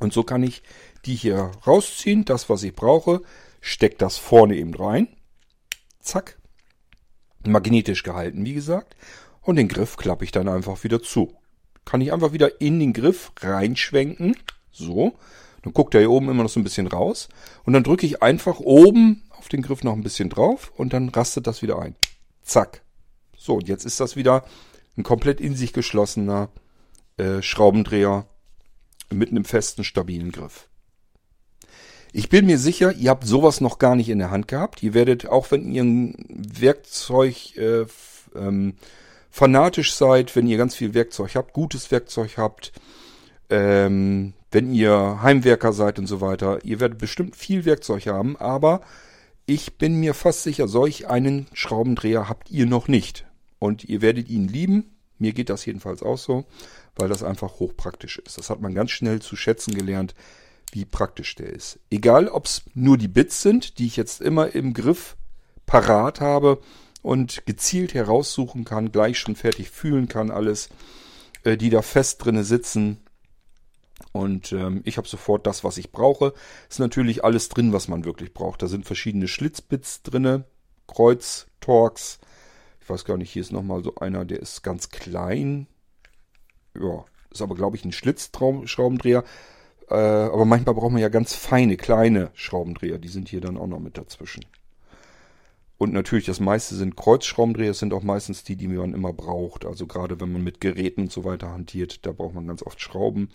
Und 0.00 0.12
so 0.12 0.22
kann 0.22 0.42
ich 0.42 0.62
die 1.04 1.14
hier 1.14 1.52
rausziehen, 1.66 2.24
das 2.24 2.48
was 2.48 2.62
ich 2.62 2.74
brauche, 2.74 3.20
steck 3.60 3.98
das 3.98 4.16
vorne 4.16 4.56
eben 4.56 4.74
rein. 4.74 5.08
Zack. 6.00 6.38
Magnetisch 7.46 8.02
gehalten, 8.02 8.44
wie 8.44 8.54
gesagt. 8.54 8.96
Und 9.42 9.56
den 9.56 9.68
Griff 9.68 9.96
klappe 9.96 10.24
ich 10.24 10.32
dann 10.32 10.48
einfach 10.48 10.84
wieder 10.84 11.02
zu. 11.02 11.34
Kann 11.84 12.00
ich 12.00 12.12
einfach 12.12 12.32
wieder 12.32 12.60
in 12.60 12.80
den 12.80 12.92
Griff 12.92 13.32
reinschwenken. 13.40 14.36
So. 14.70 15.14
Dann 15.62 15.72
guckt 15.72 15.94
er 15.94 16.00
hier 16.00 16.10
oben 16.10 16.28
immer 16.28 16.42
noch 16.42 16.50
so 16.50 16.60
ein 16.60 16.64
bisschen 16.64 16.86
raus. 16.86 17.28
Und 17.64 17.72
dann 17.72 17.84
drücke 17.84 18.06
ich 18.06 18.22
einfach 18.22 18.60
oben 18.60 19.27
auf 19.38 19.48
den 19.48 19.62
Griff 19.62 19.84
noch 19.84 19.94
ein 19.94 20.02
bisschen 20.02 20.30
drauf 20.30 20.72
und 20.76 20.92
dann 20.92 21.08
rastet 21.08 21.46
das 21.46 21.62
wieder 21.62 21.78
ein. 21.78 21.94
Zack. 22.42 22.82
So, 23.36 23.54
und 23.56 23.68
jetzt 23.68 23.84
ist 23.84 24.00
das 24.00 24.16
wieder 24.16 24.44
ein 24.96 25.04
komplett 25.04 25.40
in 25.40 25.54
sich 25.54 25.72
geschlossener 25.72 26.50
äh, 27.16 27.40
Schraubendreher 27.40 28.26
mit 29.10 29.30
einem 29.30 29.44
festen, 29.44 29.84
stabilen 29.84 30.32
Griff. 30.32 30.68
Ich 32.12 32.28
bin 32.28 32.46
mir 32.46 32.58
sicher, 32.58 32.92
ihr 32.92 33.10
habt 33.10 33.24
sowas 33.24 33.60
noch 33.60 33.78
gar 33.78 33.94
nicht 33.94 34.08
in 34.08 34.18
der 34.18 34.30
Hand 34.30 34.48
gehabt. 34.48 34.82
Ihr 34.82 34.94
werdet, 34.94 35.26
auch 35.26 35.50
wenn 35.50 35.70
ihr 35.70 35.84
ein 35.84 36.14
Werkzeug 36.28 37.56
äh, 37.56 37.84
ähm, 38.34 38.74
fanatisch 39.30 39.94
seid, 39.94 40.34
wenn 40.34 40.46
ihr 40.46 40.56
ganz 40.56 40.74
viel 40.74 40.94
Werkzeug 40.94 41.34
habt, 41.34 41.52
gutes 41.52 41.90
Werkzeug 41.90 42.38
habt, 42.38 42.72
ähm, 43.50 44.32
wenn 44.50 44.72
ihr 44.72 45.20
Heimwerker 45.22 45.72
seid 45.72 45.98
und 45.98 46.06
so 46.06 46.20
weiter, 46.20 46.64
ihr 46.64 46.80
werdet 46.80 46.98
bestimmt 46.98 47.36
viel 47.36 47.64
Werkzeug 47.64 48.06
haben, 48.06 48.36
aber 48.36 48.80
ich 49.48 49.78
bin 49.78 49.98
mir 49.98 50.12
fast 50.12 50.42
sicher, 50.42 50.68
solch 50.68 51.08
einen 51.08 51.46
Schraubendreher 51.54 52.28
habt 52.28 52.50
ihr 52.50 52.66
noch 52.66 52.86
nicht. 52.86 53.26
Und 53.58 53.82
ihr 53.82 54.02
werdet 54.02 54.28
ihn 54.28 54.46
lieben. 54.46 54.94
Mir 55.18 55.32
geht 55.32 55.48
das 55.48 55.64
jedenfalls 55.64 56.02
auch 56.02 56.18
so, 56.18 56.44
weil 56.96 57.08
das 57.08 57.22
einfach 57.22 57.58
hochpraktisch 57.58 58.18
ist. 58.18 58.36
Das 58.36 58.50
hat 58.50 58.60
man 58.60 58.74
ganz 58.74 58.90
schnell 58.90 59.22
zu 59.22 59.36
schätzen 59.36 59.74
gelernt, 59.74 60.14
wie 60.72 60.84
praktisch 60.84 61.34
der 61.34 61.50
ist. 61.50 61.78
Egal, 61.90 62.28
ob 62.28 62.44
es 62.44 62.62
nur 62.74 62.98
die 62.98 63.08
Bits 63.08 63.40
sind, 63.40 63.78
die 63.78 63.86
ich 63.86 63.96
jetzt 63.96 64.20
immer 64.20 64.54
im 64.54 64.74
Griff 64.74 65.16
parat 65.64 66.20
habe 66.20 66.60
und 67.00 67.46
gezielt 67.46 67.94
heraussuchen 67.94 68.66
kann, 68.66 68.92
gleich 68.92 69.18
schon 69.18 69.34
fertig 69.34 69.70
fühlen 69.70 70.08
kann, 70.08 70.30
alles, 70.30 70.68
äh, 71.44 71.56
die 71.56 71.70
da 71.70 71.80
fest 71.80 72.22
drinne 72.22 72.44
sitzen. 72.44 72.98
Und 74.12 74.52
ähm, 74.52 74.82
ich 74.84 74.96
habe 74.96 75.08
sofort 75.08 75.46
das, 75.46 75.64
was 75.64 75.76
ich 75.76 75.92
brauche. 75.92 76.32
Ist 76.68 76.78
natürlich 76.80 77.24
alles 77.24 77.48
drin, 77.48 77.72
was 77.72 77.88
man 77.88 78.04
wirklich 78.04 78.32
braucht. 78.32 78.62
Da 78.62 78.66
sind 78.66 78.86
verschiedene 78.86 79.28
Schlitzbits 79.28 80.02
drinne, 80.02 80.44
Kreuz, 80.86 81.46
Torx. 81.60 82.18
Ich 82.80 82.88
weiß 82.88 83.04
gar 83.04 83.16
nicht, 83.16 83.30
hier 83.30 83.42
ist 83.42 83.52
nochmal 83.52 83.82
so 83.82 83.96
einer, 83.96 84.24
der 84.24 84.40
ist 84.40 84.62
ganz 84.62 84.88
klein. 84.88 85.66
Ja, 86.78 87.04
ist 87.30 87.42
aber, 87.42 87.54
glaube 87.54 87.76
ich, 87.76 87.84
ein 87.84 87.92
Schlitzschraubendreher. 87.92 89.24
Äh, 89.90 89.94
aber 89.94 90.44
manchmal 90.44 90.74
braucht 90.74 90.92
man 90.92 91.02
ja 91.02 91.08
ganz 91.08 91.34
feine, 91.34 91.76
kleine 91.76 92.30
Schraubendreher. 92.34 92.98
Die 92.98 93.08
sind 93.08 93.28
hier 93.28 93.40
dann 93.40 93.58
auch 93.58 93.66
noch 93.66 93.80
mit 93.80 93.98
dazwischen. 93.98 94.44
Und 95.76 95.92
natürlich, 95.92 96.26
das 96.26 96.40
meiste 96.40 96.74
sind 96.74 96.96
Kreuzschraubendreher, 96.96 97.68
das 97.68 97.78
sind 97.78 97.94
auch 97.94 98.02
meistens 98.02 98.42
die, 98.42 98.56
die 98.56 98.66
man 98.66 98.94
immer 98.94 99.12
braucht. 99.12 99.64
Also 99.64 99.86
gerade 99.86 100.20
wenn 100.20 100.32
man 100.32 100.42
mit 100.42 100.60
Geräten 100.60 101.02
und 101.02 101.12
so 101.12 101.24
weiter 101.24 101.50
hantiert, 101.50 102.04
da 102.04 102.12
braucht 102.12 102.34
man 102.34 102.48
ganz 102.48 102.64
oft 102.64 102.80
Schrauben 102.80 103.28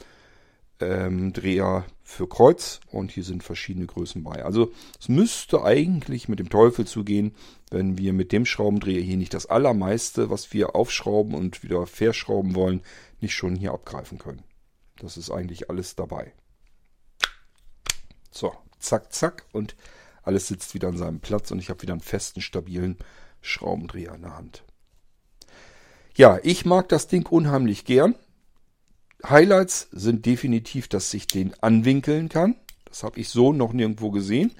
ähm, 0.79 1.33
Dreher 1.33 1.85
für 2.03 2.27
Kreuz 2.27 2.79
und 2.91 3.11
hier 3.11 3.23
sind 3.23 3.43
verschiedene 3.43 3.85
Größen 3.85 4.23
bei. 4.23 4.43
Also 4.43 4.71
es 4.99 5.09
müsste 5.09 5.63
eigentlich 5.63 6.27
mit 6.27 6.39
dem 6.39 6.49
Teufel 6.49 6.85
zugehen, 6.85 7.35
wenn 7.71 7.97
wir 7.97 8.13
mit 8.13 8.31
dem 8.31 8.45
Schraubendreher 8.45 9.01
hier 9.01 9.17
nicht 9.17 9.33
das 9.33 9.45
allermeiste, 9.45 10.29
was 10.29 10.53
wir 10.53 10.75
aufschrauben 10.75 11.33
und 11.33 11.63
wieder 11.63 11.87
verschrauben 11.87 12.55
wollen, 12.55 12.81
nicht 13.21 13.33
schon 13.33 13.55
hier 13.55 13.71
abgreifen 13.71 14.17
können. 14.17 14.43
Das 14.97 15.17
ist 15.17 15.31
eigentlich 15.31 15.69
alles 15.69 15.95
dabei. 15.95 16.33
So, 18.31 18.53
zack, 18.79 19.13
zack 19.13 19.45
und 19.51 19.75
alles 20.23 20.47
sitzt 20.47 20.73
wieder 20.73 20.89
an 20.89 20.97
seinem 20.97 21.19
Platz 21.19 21.51
und 21.51 21.59
ich 21.59 21.69
habe 21.69 21.81
wieder 21.81 21.93
einen 21.93 22.01
festen, 22.01 22.41
stabilen 22.41 22.97
Schraubendreher 23.41 24.15
in 24.15 24.21
der 24.21 24.37
Hand. 24.37 24.63
Ja, 26.15 26.39
ich 26.43 26.65
mag 26.65 26.89
das 26.89 27.07
Ding 27.07 27.25
unheimlich 27.25 27.85
gern. 27.85 28.15
Highlights 29.27 29.87
sind 29.91 30.25
definitiv, 30.25 30.87
dass 30.87 31.13
ich 31.13 31.27
den 31.27 31.53
anwinkeln 31.61 32.29
kann. 32.29 32.55
Das 32.85 33.03
habe 33.03 33.19
ich 33.19 33.29
so 33.29 33.53
noch 33.53 33.73
nirgendwo 33.73 34.11
gesehen. 34.11 34.51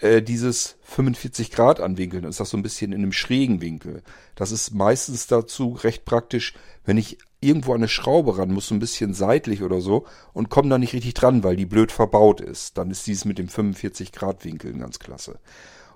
Äh, 0.00 0.22
dieses 0.22 0.76
45 0.82 1.50
Grad 1.50 1.80
anwinkeln, 1.80 2.24
ist 2.24 2.40
das 2.40 2.50
so 2.50 2.56
ein 2.56 2.62
bisschen 2.62 2.92
in 2.92 3.02
einem 3.02 3.12
schrägen 3.12 3.60
Winkel. 3.60 4.02
Das 4.34 4.50
ist 4.50 4.74
meistens 4.74 5.26
dazu 5.26 5.72
recht 5.72 6.04
praktisch, 6.04 6.54
wenn 6.84 6.96
ich 6.96 7.18
irgendwo 7.40 7.72
an 7.72 7.80
eine 7.80 7.88
Schraube 7.88 8.38
ran 8.38 8.52
muss, 8.52 8.68
so 8.68 8.74
ein 8.74 8.80
bisschen 8.80 9.14
seitlich 9.14 9.62
oder 9.62 9.80
so, 9.80 10.06
und 10.32 10.50
komme 10.50 10.68
da 10.68 10.78
nicht 10.78 10.92
richtig 10.92 11.14
dran, 11.14 11.44
weil 11.44 11.56
die 11.56 11.66
blöd 11.66 11.92
verbaut 11.92 12.40
ist. 12.40 12.78
Dann 12.78 12.90
ist 12.90 13.06
dieses 13.06 13.24
mit 13.24 13.38
dem 13.38 13.48
45 13.48 14.12
Grad 14.12 14.44
Winkeln 14.44 14.80
ganz 14.80 14.98
klasse. 14.98 15.38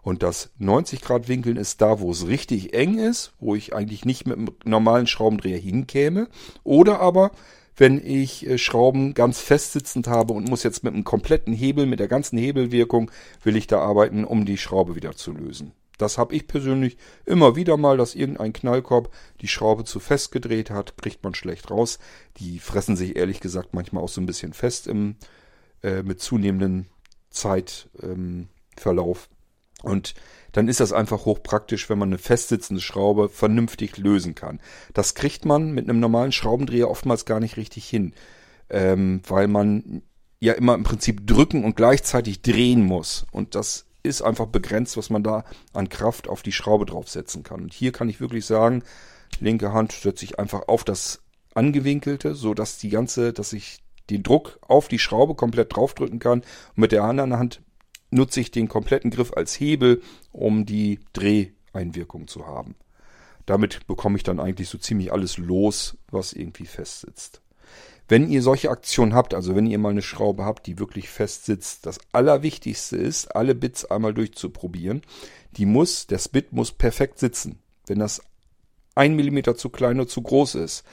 Und 0.03 0.23
das 0.23 0.51
90 0.59 1.01
Grad 1.01 1.29
Winkeln 1.29 1.57
ist 1.57 1.81
da, 1.81 1.99
wo 1.99 2.11
es 2.11 2.27
richtig 2.27 2.75
eng 2.75 2.99
ist, 2.99 3.33
wo 3.41 3.55
ich 3.55 3.75
eigentlich 3.75 4.05
nicht 4.05 4.27
mit 4.27 4.37
einem 4.37 4.51
normalen 4.65 5.07
Schraubendreher 5.07 5.59
hinkäme. 5.59 6.29
Oder 6.63 7.01
aber 7.01 7.31
wenn 7.77 8.05
ich 8.05 8.47
äh, 8.47 8.59
Schrauben 8.59 9.15
ganz 9.15 9.41
festsitzend 9.41 10.07
habe 10.07 10.33
und 10.33 10.49
muss 10.49 10.63
jetzt 10.63 10.85
mit 10.85 10.95
einem 10.95 11.05
kompletten 11.05 11.53
Hebel, 11.53 11.87
mit 11.87 12.01
der 12.01 12.09
ganzen 12.09 12.39
Hebelwirkung, 12.39 13.11
will 13.43 13.57
ich 13.57 13.67
da 13.67 13.81
arbeiten, 13.81 14.25
um 14.25 14.45
die 14.45 14.59
Schraube 14.59 14.95
wieder 14.95 15.17
zu 15.17 15.33
lösen. 15.33 15.73
Das 15.99 16.19
habe 16.19 16.35
ich 16.35 16.49
persönlich 16.49 16.97
immer 17.25 17.57
wieder 17.57 17.77
mal, 17.77 17.97
dass 17.97 18.15
irgendein 18.15 18.53
Knallkorb 18.53 19.11
die 19.41 19.49
Schraube 19.49 19.85
zu 19.85 20.01
fest 20.01 20.33
gedreht 20.33 20.71
hat, 20.71 20.97
kriegt 20.97 21.23
man 21.23 21.35
schlecht 21.35 21.71
raus. 21.71 21.99
Die 22.39 22.59
fressen 22.59 22.97
sich 22.97 23.17
ehrlich 23.17 23.41
gesagt 23.41 23.75
manchmal 23.75 24.03
auch 24.03 24.09
so 24.09 24.21
ein 24.21 24.27
bisschen 24.27 24.53
fest 24.53 24.89
im, 24.89 25.17
äh, 25.83 26.03
mit 26.03 26.21
zunehmendem 26.21 26.87
Zeitverlauf. 27.31 29.29
Ähm, 29.31 29.34
und 29.85 30.15
dann 30.53 30.69
ist 30.69 30.81
das 30.81 30.93
einfach 30.93 31.25
hochpraktisch, 31.25 31.91
wenn 31.91 31.99
man 31.99 32.11
eine 32.11 32.19
festsitzende 32.19 32.81
Schraube 32.81 33.29
vernünftig 33.29 33.97
lösen 33.97 34.35
kann. 34.35 34.61
Das 34.93 35.15
kriegt 35.15 35.45
man 35.45 35.73
mit 35.73 35.89
einem 35.89 35.99
normalen 35.99 36.33
Schraubendreher 36.33 36.89
oftmals 36.89 37.25
gar 37.25 37.41
nicht 37.41 37.57
richtig 37.57 37.89
hin, 37.89 38.15
ähm, 38.71 39.21
weil 39.27 39.49
man 39.49 40.03
ja 40.39 40.53
immer 40.53 40.75
im 40.75 40.85
Prinzip 40.85 41.27
drücken 41.27 41.65
und 41.65 41.75
gleichzeitig 41.75 42.43
drehen 42.43 42.85
muss. 42.85 43.27
Und 43.33 43.57
das 43.57 43.87
ist 44.05 44.23
einfach 44.23 44.47
begrenzt, 44.47 44.97
was 44.97 45.11
man 45.11 45.25
da 45.25 45.45
an 45.73 45.89
Kraft 45.89 46.29
auf 46.29 46.43
die 46.43 46.53
Schraube 46.53 46.87
draufsetzen 46.87 47.43
kann. 47.43 47.63
Und 47.63 47.75
hier 47.75 47.91
kann 47.91 48.09
ich 48.09 48.21
wirklich 48.21 48.47
sagen, 48.47 48.85
linke 49.41 49.73
Hand 49.73 49.93
setze 49.93 50.25
ich 50.25 50.39
einfach 50.39 50.69
auf 50.69 50.85
das 50.85 51.23
angewinkelte, 51.55 52.35
so 52.35 52.55
dass 52.55 52.79
die 52.79 52.91
ganze, 52.91 53.33
dass 53.33 53.53
ich 53.53 53.83
den 54.11 54.23
Druck 54.23 54.59
auf 54.61 54.87
die 54.87 54.99
Schraube 54.99 55.35
komplett 55.35 55.75
draufdrücken 55.75 56.19
kann. 56.19 56.41
Und 56.41 56.77
mit 56.77 56.93
der 56.93 57.05
anderen 57.05 57.37
Hand 57.37 57.63
nutze 58.15 58.41
ich 58.41 58.51
den 58.51 58.69
kompletten 58.69 59.11
Griff 59.11 59.33
als 59.35 59.59
Hebel, 59.59 60.03
um 60.33 60.65
die 60.65 61.01
Dreheinwirkung 61.13 62.29
zu 62.29 62.47
haben. 62.47 62.75
Damit 63.47 63.87
bekomme 63.87 64.17
ich 64.17 64.23
dann 64.23 64.41
eigentlich 64.41 64.69
so 64.69 64.79
ziemlich 64.79 65.13
alles 65.13 65.37
los, 65.37 65.99
was 66.11 66.33
irgendwie 66.33 66.67
fest 66.67 67.01
sitzt. 67.01 67.43
Wenn 68.09 68.29
ihr 68.29 68.43
solche 68.43 68.71
Aktionen 68.71 69.15
habt, 69.15 69.35
also 69.35 69.57
wenn 69.57 69.67
ihr 69.67 69.79
mal 69.79 69.91
eine 69.91 70.03
Schraube 70.03 70.45
habt, 70.45 70.67
die 70.67 70.79
wirklich 70.79 71.09
fest 71.09 71.47
sitzt, 71.47 71.87
das 71.87 71.99
Allerwichtigste 72.13 72.97
ist, 72.97 73.35
alle 73.35 73.55
Bits 73.55 73.85
einmal 73.87 74.13
durchzuprobieren. 74.13 75.03
Die 75.53 75.67
muss, 75.67 76.07
das 76.07 76.29
Bit 76.29 76.53
muss 76.53 76.73
perfekt 76.73 77.19
sitzen. 77.19 77.59
Wenn 77.87 77.99
das 77.99 78.23
ein 78.95 79.17
Millimeter 79.17 79.57
zu 79.57 79.71
klein 79.71 79.99
oder 79.99 80.09
zu 80.09 80.23
groß 80.23 80.57
ist, 80.57 80.85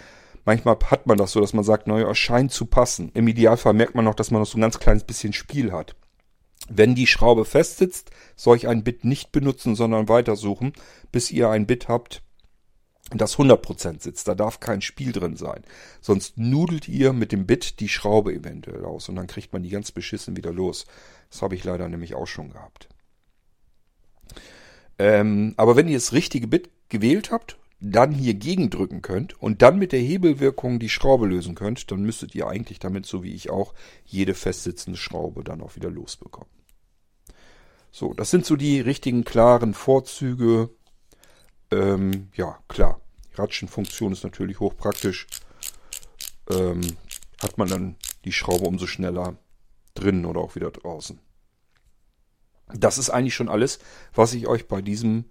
Manchmal 0.43 0.77
hat 0.85 1.05
man 1.05 1.17
das 1.17 1.33
so, 1.33 1.39
dass 1.39 1.53
man 1.53 1.63
sagt, 1.63 1.87
naja, 1.87 2.13
scheint 2.15 2.51
zu 2.51 2.65
passen. 2.65 3.11
Im 3.13 3.27
Idealfall 3.27 3.73
merkt 3.73 3.95
man 3.95 4.05
noch, 4.05 4.15
dass 4.15 4.31
man 4.31 4.41
noch 4.41 4.47
so 4.47 4.57
ein 4.57 4.61
ganz 4.61 4.79
kleines 4.79 5.03
bisschen 5.03 5.33
Spiel 5.33 5.71
hat. 5.71 5.95
Wenn 6.73 6.95
die 6.95 7.07
Schraube 7.07 7.45
festsitzt, 7.45 8.11
soll 8.35 8.57
ich 8.57 8.67
ein 8.67 8.83
Bit 8.83 9.03
nicht 9.03 9.31
benutzen, 9.31 9.75
sondern 9.75 10.09
weitersuchen, 10.09 10.73
bis 11.11 11.31
ihr 11.31 11.49
ein 11.49 11.67
Bit 11.67 11.87
habt, 11.87 12.21
das 13.09 13.37
100% 13.37 14.01
sitzt. 14.01 14.27
Da 14.27 14.35
darf 14.35 14.59
kein 14.59 14.81
Spiel 14.81 15.11
drin 15.11 15.35
sein. 15.35 15.63
Sonst 15.99 16.37
nudelt 16.37 16.87
ihr 16.87 17.13
mit 17.13 17.31
dem 17.31 17.45
Bit 17.45 17.79
die 17.79 17.89
Schraube 17.89 18.33
eventuell 18.33 18.85
aus 18.85 19.09
und 19.09 19.15
dann 19.15 19.27
kriegt 19.27 19.51
man 19.51 19.63
die 19.63 19.69
ganz 19.69 19.91
beschissen 19.91 20.37
wieder 20.37 20.53
los. 20.53 20.85
Das 21.29 21.41
habe 21.41 21.55
ich 21.55 21.63
leider 21.63 21.89
nämlich 21.89 22.15
auch 22.15 22.27
schon 22.27 22.51
gehabt. 22.51 22.87
Ähm, 24.97 25.53
aber 25.57 25.75
wenn 25.75 25.87
ihr 25.87 25.97
das 25.97 26.13
richtige 26.13 26.47
Bit 26.47 26.69
gewählt 26.89 27.31
habt, 27.31 27.57
dann 27.81 28.11
hier 28.11 28.35
gegendrücken 28.35 29.01
könnt 29.01 29.41
und 29.41 29.61
dann 29.63 29.79
mit 29.79 29.91
der 29.91 29.99
Hebelwirkung 29.99 30.79
die 30.79 30.89
Schraube 30.89 31.25
lösen 31.25 31.55
könnt, 31.55 31.91
dann 31.91 32.03
müsstet 32.03 32.35
ihr 32.35 32.47
eigentlich 32.47 32.79
damit, 32.79 33.07
so 33.07 33.23
wie 33.23 33.33
ich 33.33 33.49
auch, 33.49 33.73
jede 34.05 34.35
festsitzende 34.35 34.99
Schraube 34.99 35.43
dann 35.43 35.61
auch 35.61 35.75
wieder 35.75 35.89
losbekommen. 35.89 36.60
So, 37.91 38.13
das 38.13 38.31
sind 38.31 38.45
so 38.45 38.55
die 38.55 38.79
richtigen 38.79 39.23
klaren 39.23 39.73
Vorzüge. 39.73 40.69
Ähm, 41.71 42.29
ja, 42.35 42.57
klar. 42.67 43.01
Die 43.31 43.35
Ratschenfunktion 43.35 44.13
ist 44.13 44.23
natürlich 44.23 44.59
hochpraktisch. 44.59 45.27
Ähm, 46.49 46.81
hat 47.41 47.57
man 47.57 47.67
dann 47.67 47.95
die 48.25 48.31
Schraube 48.31 48.65
umso 48.65 48.87
schneller 48.87 49.37
drinnen 49.93 50.25
oder 50.25 50.39
auch 50.39 50.55
wieder 50.55 50.71
draußen. 50.71 51.19
Das 52.73 52.97
ist 52.97 53.09
eigentlich 53.09 53.35
schon 53.35 53.49
alles, 53.49 53.79
was 54.13 54.33
ich 54.33 54.47
euch 54.47 54.67
bei 54.67 54.81
diesem 54.81 55.25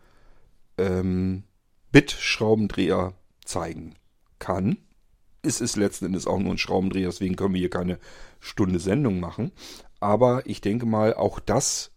ähm, 0.77 1.44
Bit-Schraubendreher 1.92 3.14
zeigen 3.44 3.94
kann. 4.38 4.77
Es 5.42 5.62
ist 5.62 5.77
letzten 5.77 6.07
Endes 6.07 6.27
auch 6.27 6.38
nur 6.38 6.53
ein 6.53 6.59
Schraubendreher, 6.59 7.09
deswegen 7.09 7.37
können 7.37 7.55
wir 7.55 7.61
hier 7.61 7.70
keine 7.70 7.99
Stunde 8.40 8.79
Sendung 8.79 9.20
machen. 9.20 9.53
Aber 10.01 10.46
ich 10.46 10.61
denke 10.61 10.85
mal, 10.85 11.14
auch 11.14 11.40
das, 11.40 11.92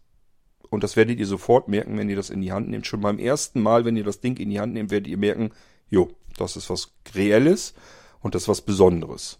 und 0.74 0.84
das 0.84 0.96
werdet 0.96 1.18
ihr 1.18 1.26
sofort 1.26 1.68
merken, 1.68 1.96
wenn 1.96 2.10
ihr 2.10 2.16
das 2.16 2.30
in 2.30 2.40
die 2.40 2.52
Hand 2.52 2.68
nehmt. 2.68 2.86
Schon 2.86 3.00
beim 3.00 3.18
ersten 3.18 3.62
Mal, 3.62 3.84
wenn 3.84 3.96
ihr 3.96 4.04
das 4.04 4.20
Ding 4.20 4.36
in 4.36 4.50
die 4.50 4.60
Hand 4.60 4.74
nehmt, 4.74 4.90
werdet 4.90 5.08
ihr 5.08 5.16
merken, 5.16 5.50
jo, 5.88 6.10
das 6.36 6.56
ist 6.56 6.68
was 6.68 6.92
Reelles 7.14 7.74
und 8.20 8.34
das 8.34 8.42
ist 8.42 8.48
was 8.48 8.60
Besonderes. 8.62 9.38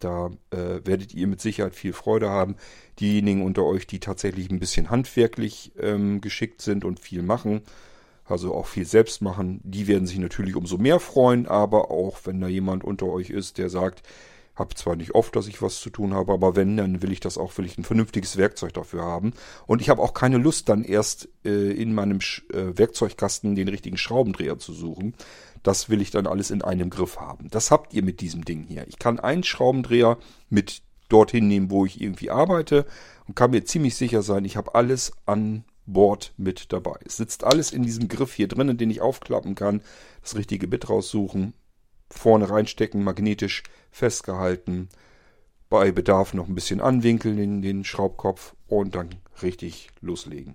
Da 0.00 0.30
äh, 0.50 0.84
werdet 0.84 1.14
ihr 1.14 1.26
mit 1.26 1.40
Sicherheit 1.40 1.74
viel 1.74 1.92
Freude 1.92 2.28
haben. 2.28 2.56
Diejenigen 3.00 3.42
unter 3.42 3.64
euch, 3.64 3.86
die 3.86 4.00
tatsächlich 4.00 4.50
ein 4.50 4.58
bisschen 4.58 4.90
handwerklich 4.90 5.72
ähm, 5.78 6.20
geschickt 6.20 6.60
sind 6.60 6.84
und 6.84 7.00
viel 7.00 7.22
machen, 7.22 7.62
also 8.24 8.54
auch 8.54 8.66
viel 8.66 8.86
selbst 8.86 9.22
machen, 9.22 9.60
die 9.62 9.86
werden 9.86 10.06
sich 10.06 10.18
natürlich 10.18 10.56
umso 10.56 10.78
mehr 10.78 11.00
freuen, 11.00 11.46
aber 11.46 11.90
auch 11.90 12.18
wenn 12.24 12.40
da 12.40 12.48
jemand 12.48 12.84
unter 12.84 13.06
euch 13.06 13.30
ist, 13.30 13.58
der 13.58 13.70
sagt, 13.70 14.02
hab 14.56 14.76
zwar 14.78 14.96
nicht 14.96 15.14
oft, 15.14 15.34
dass 15.34 15.48
ich 15.48 15.62
was 15.62 15.80
zu 15.80 15.90
tun 15.90 16.14
habe, 16.14 16.32
aber 16.32 16.54
wenn, 16.54 16.76
dann 16.76 17.02
will 17.02 17.12
ich 17.12 17.20
das 17.20 17.38
auch, 17.38 17.56
will 17.58 17.66
ich 17.66 17.76
ein 17.76 17.84
vernünftiges 17.84 18.36
Werkzeug 18.36 18.72
dafür 18.72 19.02
haben. 19.02 19.32
Und 19.66 19.80
ich 19.80 19.88
habe 19.88 20.02
auch 20.02 20.14
keine 20.14 20.38
Lust, 20.38 20.68
dann 20.68 20.84
erst 20.84 21.28
äh, 21.44 21.72
in 21.72 21.94
meinem 21.94 22.20
Sch 22.20 22.44
äh, 22.52 22.76
Werkzeugkasten 22.76 23.54
den 23.54 23.68
richtigen 23.68 23.96
Schraubendreher 23.96 24.58
zu 24.58 24.72
suchen. 24.72 25.14
Das 25.62 25.88
will 25.88 26.00
ich 26.00 26.10
dann 26.10 26.26
alles 26.26 26.50
in 26.50 26.62
einem 26.62 26.90
Griff 26.90 27.18
haben. 27.18 27.48
Das 27.50 27.70
habt 27.70 27.94
ihr 27.94 28.04
mit 28.04 28.20
diesem 28.20 28.44
Ding 28.44 28.64
hier. 28.68 28.86
Ich 28.86 28.98
kann 28.98 29.18
einen 29.18 29.44
Schraubendreher 29.44 30.18
mit 30.50 30.82
dorthin 31.08 31.48
nehmen, 31.48 31.70
wo 31.70 31.84
ich 31.86 32.00
irgendwie 32.00 32.30
arbeite 32.30 32.86
und 33.26 33.34
kann 33.34 33.50
mir 33.50 33.64
ziemlich 33.64 33.96
sicher 33.96 34.22
sein, 34.22 34.44
ich 34.44 34.56
habe 34.56 34.74
alles 34.74 35.12
an 35.26 35.64
Bord 35.86 36.32
mit 36.36 36.72
dabei. 36.72 36.98
Es 37.04 37.16
sitzt 37.16 37.44
alles 37.44 37.72
in 37.72 37.82
diesem 37.82 38.08
Griff 38.08 38.34
hier 38.34 38.48
drinnen, 38.48 38.78
den 38.78 38.90
ich 38.90 39.00
aufklappen 39.00 39.54
kann, 39.54 39.82
das 40.22 40.36
richtige 40.36 40.66
Bit 40.66 40.88
raussuchen, 40.88 41.54
vorne 42.18 42.48
reinstecken, 42.48 43.02
magnetisch 43.02 43.62
festgehalten, 43.90 44.88
bei 45.68 45.92
Bedarf 45.92 46.34
noch 46.34 46.48
ein 46.48 46.54
bisschen 46.54 46.80
anwinkeln 46.80 47.38
in 47.38 47.62
den 47.62 47.84
Schraubkopf 47.84 48.54
und 48.68 48.94
dann 48.94 49.10
richtig 49.42 49.90
loslegen. 50.00 50.54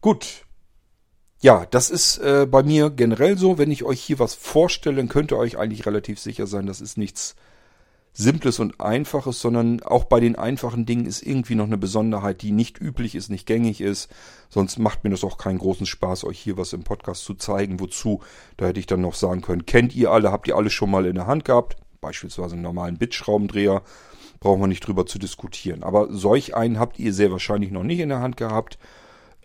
Gut, 0.00 0.44
ja, 1.40 1.66
das 1.66 1.90
ist 1.90 2.18
äh, 2.18 2.46
bei 2.46 2.62
mir 2.62 2.90
generell 2.90 3.36
so. 3.38 3.58
Wenn 3.58 3.70
ich 3.70 3.84
euch 3.84 4.00
hier 4.00 4.18
was 4.18 4.34
vorstelle, 4.34 4.96
dann 4.96 5.08
könnt 5.08 5.32
ihr 5.32 5.38
euch 5.38 5.58
eigentlich 5.58 5.86
relativ 5.86 6.20
sicher 6.20 6.46
sein, 6.46 6.66
das 6.66 6.80
ist 6.80 6.98
nichts 6.98 7.34
Simples 8.12 8.58
und 8.58 8.80
Einfaches, 8.80 9.40
sondern 9.40 9.82
auch 9.82 10.04
bei 10.04 10.20
den 10.20 10.36
einfachen 10.36 10.84
Dingen 10.84 11.06
ist 11.06 11.22
irgendwie 11.22 11.54
noch 11.54 11.66
eine 11.66 11.78
Besonderheit, 11.78 12.42
die 12.42 12.50
nicht 12.50 12.80
üblich 12.80 13.14
ist, 13.14 13.30
nicht 13.30 13.46
gängig 13.46 13.80
ist. 13.80 14.10
Sonst 14.48 14.78
macht 14.78 15.04
mir 15.04 15.10
das 15.10 15.22
auch 15.24 15.38
keinen 15.38 15.58
großen 15.58 15.86
Spaß, 15.86 16.24
euch 16.24 16.38
hier 16.38 16.56
was 16.56 16.72
im 16.72 16.82
Podcast 16.82 17.24
zu 17.24 17.34
zeigen. 17.34 17.78
Wozu? 17.78 18.20
Da 18.56 18.66
hätte 18.66 18.80
ich 18.80 18.86
dann 18.86 19.00
noch 19.00 19.14
sagen 19.14 19.42
können, 19.42 19.64
kennt 19.64 19.94
ihr 19.94 20.10
alle, 20.10 20.32
habt 20.32 20.48
ihr 20.48 20.56
alle 20.56 20.70
schon 20.70 20.90
mal 20.90 21.06
in 21.06 21.14
der 21.14 21.26
Hand 21.26 21.44
gehabt? 21.44 21.76
Beispielsweise 22.00 22.54
einen 22.54 22.62
normalen 22.62 22.98
Bitschraubendreher. 22.98 23.82
Brauchen 24.40 24.60
wir 24.60 24.66
nicht 24.66 24.86
drüber 24.86 25.06
zu 25.06 25.18
diskutieren. 25.18 25.82
Aber 25.82 26.08
solch 26.10 26.56
einen 26.56 26.78
habt 26.78 26.98
ihr 26.98 27.12
sehr 27.12 27.30
wahrscheinlich 27.30 27.70
noch 27.70 27.84
nicht 27.84 28.00
in 28.00 28.08
der 28.08 28.20
Hand 28.20 28.36
gehabt. 28.36 28.78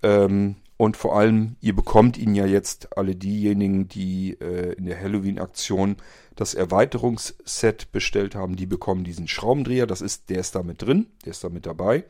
Ähm, 0.01 0.55
und 0.77 0.97
vor 0.97 1.17
allem, 1.17 1.55
ihr 1.61 1.73
bekommt 1.73 2.17
ihn 2.17 2.35
ja 2.35 2.45
jetzt 2.45 2.97
alle 2.97 3.15
diejenigen, 3.15 3.87
die 3.87 4.37
äh, 4.41 4.73
in 4.73 4.85
der 4.85 4.99
Halloween-Aktion 4.99 5.95
das 6.35 6.53
Erweiterungsset 6.53 7.91
bestellt 7.93 8.35
haben, 8.35 8.57
die 8.57 8.65
bekommen 8.65 9.05
diesen 9.05 9.29
Schraubendreher. 9.29 9.87
Das 9.87 10.01
ist, 10.01 10.29
der 10.29 10.39
ist 10.39 10.53
da 10.53 10.63
mit 10.63 10.81
drin, 10.81 11.07
der 11.23 11.31
ist 11.31 11.43
da 11.43 11.49
mit 11.49 11.65
dabei. 11.65 12.03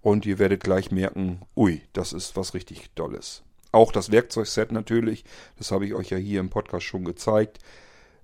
Und 0.00 0.24
ihr 0.24 0.38
werdet 0.38 0.64
gleich 0.64 0.90
merken, 0.90 1.42
ui, 1.54 1.82
das 1.92 2.14
ist 2.14 2.34
was 2.34 2.54
richtig 2.54 2.90
Dolles. 2.94 3.42
Auch 3.72 3.92
das 3.92 4.10
Werkzeugset 4.10 4.72
natürlich, 4.72 5.24
das 5.58 5.70
habe 5.70 5.84
ich 5.84 5.92
euch 5.92 6.08
ja 6.08 6.16
hier 6.16 6.40
im 6.40 6.48
Podcast 6.48 6.86
schon 6.86 7.04
gezeigt. 7.04 7.58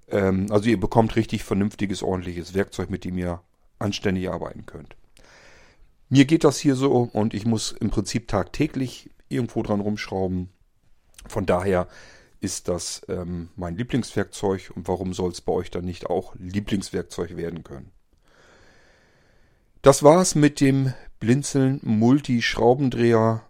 Ähm, 0.08 0.46
also 0.48 0.70
ihr 0.70 0.80
bekommt 0.80 1.14
richtig 1.16 1.44
vernünftiges, 1.44 2.02
ordentliches 2.02 2.54
Werkzeug, 2.54 2.88
mit 2.88 3.04
dem 3.04 3.18
ihr 3.18 3.42
anständig 3.78 4.30
arbeiten 4.30 4.64
könnt. 4.64 4.96
Mir 6.08 6.24
geht 6.24 6.44
das 6.44 6.58
hier 6.58 6.74
so 6.74 7.10
und 7.12 7.34
ich 7.34 7.44
muss 7.44 7.72
im 7.72 7.90
Prinzip 7.90 8.28
tagtäglich 8.28 9.10
irgendwo 9.28 9.62
dran 9.62 9.80
rumschrauben. 9.80 10.50
Von 11.26 11.46
daher 11.46 11.88
ist 12.40 12.68
das 12.68 13.02
ähm, 13.08 13.48
mein 13.56 13.76
Lieblingswerkzeug 13.76 14.72
und 14.74 14.86
warum 14.86 15.14
soll 15.14 15.30
es 15.30 15.40
bei 15.40 15.52
euch 15.52 15.70
dann 15.70 15.84
nicht 15.84 16.06
auch 16.06 16.34
Lieblingswerkzeug 16.38 17.36
werden 17.36 17.64
können? 17.64 17.90
Das 19.80 20.02
war's 20.02 20.34
mit 20.34 20.60
dem 20.60 20.92
Blinzeln 21.20 21.80
Multi-Schraubendreher, 21.82 23.42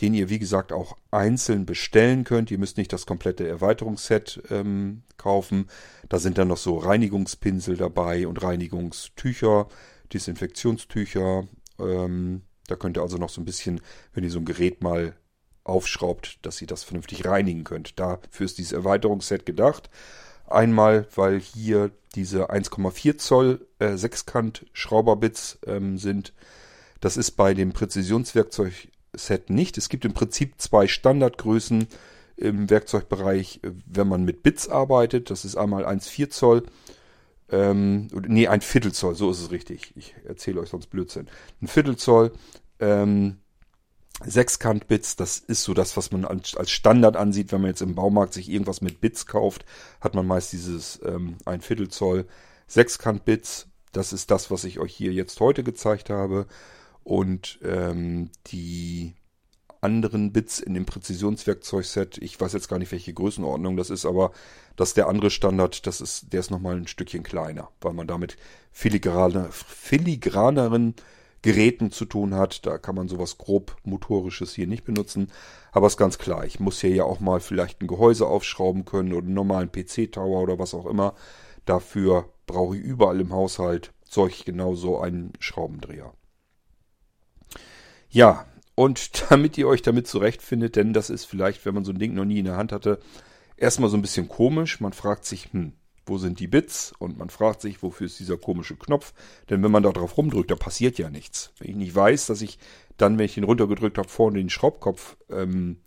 den 0.00 0.14
ihr 0.14 0.28
wie 0.28 0.38
gesagt 0.38 0.72
auch 0.72 0.96
einzeln 1.10 1.66
bestellen 1.66 2.24
könnt. 2.24 2.50
Ihr 2.50 2.58
müsst 2.58 2.78
nicht 2.78 2.92
das 2.92 3.06
komplette 3.06 3.46
Erweiterungsset 3.46 4.42
ähm, 4.50 5.02
kaufen. 5.16 5.68
Da 6.08 6.18
sind 6.18 6.38
dann 6.38 6.48
noch 6.48 6.56
so 6.56 6.78
Reinigungspinsel 6.78 7.76
dabei 7.76 8.26
und 8.26 8.42
Reinigungstücher, 8.42 9.68
Desinfektionstücher, 10.12 11.48
ähm, 11.80 12.42
da 12.68 12.76
könnt 12.76 12.96
ihr 12.96 13.02
also 13.02 13.18
noch 13.18 13.30
so 13.30 13.40
ein 13.40 13.44
bisschen, 13.44 13.80
wenn 14.14 14.22
ihr 14.22 14.30
so 14.30 14.38
ein 14.38 14.44
Gerät 14.44 14.82
mal 14.82 15.16
aufschraubt, 15.64 16.38
dass 16.42 16.60
ihr 16.60 16.66
das 16.66 16.84
vernünftig 16.84 17.26
reinigen 17.26 17.64
könnt. 17.64 17.98
Dafür 17.98 18.46
ist 18.46 18.58
dieses 18.58 18.72
Erweiterungsset 18.72 19.44
gedacht. 19.44 19.90
Einmal, 20.46 21.06
weil 21.14 21.40
hier 21.40 21.90
diese 22.14 22.50
1,4 22.50 23.18
Zoll 23.18 23.66
äh, 23.78 23.96
Sechskant 23.96 24.66
Schrauberbits 24.72 25.58
ähm, 25.66 25.98
sind. 25.98 26.32
Das 27.00 27.16
ist 27.16 27.32
bei 27.32 27.52
dem 27.52 27.72
Präzisionswerkzeugset 27.72 29.50
nicht. 29.50 29.76
Es 29.76 29.88
gibt 29.88 30.04
im 30.04 30.14
Prinzip 30.14 30.54
zwei 30.58 30.86
Standardgrößen 30.86 31.86
im 32.36 32.70
Werkzeugbereich, 32.70 33.60
äh, 33.62 33.72
wenn 33.86 34.08
man 34.08 34.24
mit 34.24 34.42
Bits 34.42 34.68
arbeitet. 34.68 35.30
Das 35.30 35.44
ist 35.44 35.56
einmal 35.56 35.84
1,4 35.84 36.30
Zoll 36.30 36.62
ähm, 37.50 38.08
nee, 38.26 38.46
ein 38.48 38.60
Viertelzoll, 38.60 39.14
so 39.14 39.30
ist 39.30 39.40
es 39.40 39.50
richtig. 39.50 39.92
Ich 39.96 40.14
erzähle 40.24 40.60
euch 40.60 40.68
sonst 40.68 40.88
Blödsinn. 40.88 41.28
Ein 41.62 41.68
Viertelzoll, 41.68 42.32
ähm, 42.78 43.38
Sechskant-Bits, 44.24 45.16
das 45.16 45.38
ist 45.38 45.62
so 45.62 45.74
das, 45.74 45.96
was 45.96 46.10
man 46.10 46.24
als, 46.24 46.56
Standard 46.70 47.16
ansieht, 47.16 47.52
wenn 47.52 47.60
man 47.60 47.70
jetzt 47.70 47.82
im 47.82 47.94
Baumarkt 47.94 48.34
sich 48.34 48.48
irgendwas 48.48 48.80
mit 48.80 49.00
Bits 49.00 49.26
kauft, 49.26 49.64
hat 50.00 50.14
man 50.14 50.26
meist 50.26 50.52
dieses 50.52 51.00
ähm, 51.04 51.36
ein 51.44 51.60
Viertelzoll 51.60 52.26
Sechskant-Bits. 52.66 53.68
Das 53.92 54.12
ist 54.12 54.30
das, 54.30 54.50
was 54.50 54.64
ich 54.64 54.80
euch 54.80 54.94
hier 54.94 55.12
jetzt 55.12 55.40
heute 55.40 55.62
gezeigt 55.62 56.10
habe. 56.10 56.46
Und 57.04 57.58
ähm, 57.62 58.30
die 58.48 59.14
anderen 59.80 60.32
Bits 60.32 60.58
in 60.58 60.74
dem 60.74 60.86
Präzisionswerkzeugset. 60.86 62.18
Ich 62.18 62.40
weiß 62.40 62.52
jetzt 62.52 62.68
gar 62.68 62.78
nicht, 62.78 62.92
welche 62.92 63.12
Größenordnung 63.12 63.76
das 63.76 63.90
ist, 63.90 64.06
aber 64.06 64.32
das 64.76 64.88
ist 64.90 64.96
der 64.96 65.08
andere 65.08 65.30
Standard, 65.30 65.86
das 65.86 66.00
ist, 66.00 66.32
der 66.32 66.40
ist 66.40 66.50
nochmal 66.50 66.76
ein 66.76 66.86
Stückchen 66.86 67.22
kleiner, 67.22 67.70
weil 67.80 67.92
man 67.92 68.06
damit 68.06 68.36
filigrane, 68.72 69.48
filigraneren 69.50 70.94
Geräten 71.42 71.90
zu 71.90 72.04
tun 72.04 72.34
hat. 72.34 72.66
Da 72.66 72.78
kann 72.78 72.94
man 72.94 73.08
sowas 73.08 73.38
grob 73.38 73.76
motorisches 73.84 74.54
hier 74.54 74.66
nicht 74.66 74.84
benutzen. 74.84 75.30
Aber 75.72 75.86
ist 75.86 75.96
ganz 75.96 76.18
klar, 76.18 76.44
ich 76.44 76.60
muss 76.60 76.80
hier 76.80 76.94
ja 76.94 77.04
auch 77.04 77.20
mal 77.20 77.40
vielleicht 77.40 77.80
ein 77.80 77.86
Gehäuse 77.86 78.26
aufschrauben 78.26 78.84
können 78.84 79.12
oder 79.12 79.26
einen 79.26 79.34
normalen 79.34 79.70
PC-Tower 79.70 80.42
oder 80.42 80.58
was 80.58 80.74
auch 80.74 80.86
immer. 80.86 81.14
Dafür 81.64 82.28
brauche 82.46 82.76
ich 82.76 82.82
überall 82.82 83.20
im 83.20 83.32
Haushalt 83.32 83.92
solch 84.04 84.44
genauso 84.44 84.98
einen 84.98 85.32
Schraubendreher. 85.38 86.12
Ja, 88.10 88.46
und 88.78 89.10
damit 89.30 89.58
ihr 89.58 89.66
euch 89.66 89.82
damit 89.82 90.06
zurechtfindet, 90.06 90.76
denn 90.76 90.92
das 90.92 91.10
ist 91.10 91.24
vielleicht, 91.24 91.66
wenn 91.66 91.74
man 91.74 91.84
so 91.84 91.92
ein 91.92 91.98
Ding 91.98 92.14
noch 92.14 92.24
nie 92.24 92.38
in 92.38 92.44
der 92.44 92.56
Hand 92.56 92.70
hatte, 92.70 93.00
erstmal 93.56 93.90
so 93.90 93.96
ein 93.96 94.02
bisschen 94.02 94.28
komisch. 94.28 94.80
Man 94.80 94.92
fragt 94.92 95.24
sich, 95.24 95.52
hm, 95.52 95.72
wo 96.06 96.16
sind 96.16 96.38
die 96.38 96.46
Bits? 96.46 96.92
Und 97.00 97.18
man 97.18 97.28
fragt 97.28 97.60
sich, 97.60 97.82
wofür 97.82 98.06
ist 98.06 98.20
dieser 98.20 98.38
komische 98.38 98.76
Knopf? 98.76 99.12
Denn 99.50 99.64
wenn 99.64 99.72
man 99.72 99.82
da 99.82 99.90
drauf 99.90 100.16
rumdrückt, 100.16 100.52
da 100.52 100.54
passiert 100.54 100.96
ja 100.96 101.10
nichts. 101.10 101.52
Wenn 101.58 101.70
ich 101.70 101.76
nicht 101.76 101.94
weiß, 101.94 102.26
dass 102.26 102.40
ich 102.40 102.60
dann, 102.96 103.18
wenn 103.18 103.24
ich 103.26 103.34
den 103.34 103.44
runtergedrückt 103.44 103.98
habe, 103.98 104.08
vorne 104.08 104.38
den 104.38 104.48
Schraubkopf 104.48 105.16
ähm, 105.28 105.78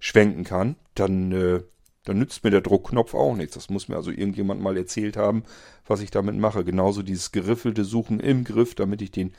schwenken 0.00 0.42
kann, 0.42 0.74
dann, 0.96 1.30
äh, 1.30 1.62
dann 2.02 2.18
nützt 2.18 2.42
mir 2.42 2.50
der 2.50 2.60
Druckknopf 2.60 3.14
auch 3.14 3.36
nichts. 3.36 3.54
Das 3.54 3.70
muss 3.70 3.86
mir 3.86 3.94
also 3.94 4.10
irgendjemand 4.10 4.60
mal 4.60 4.76
erzählt 4.76 5.16
haben, 5.16 5.44
was 5.86 6.00
ich 6.00 6.10
damit 6.10 6.36
mache. 6.36 6.64
Genauso 6.64 7.02
dieses 7.02 7.30
geriffelte 7.30 7.84
Suchen 7.84 8.18
im 8.18 8.42
Griff, 8.42 8.74
damit 8.74 9.00
ich 9.00 9.12
den 9.12 9.32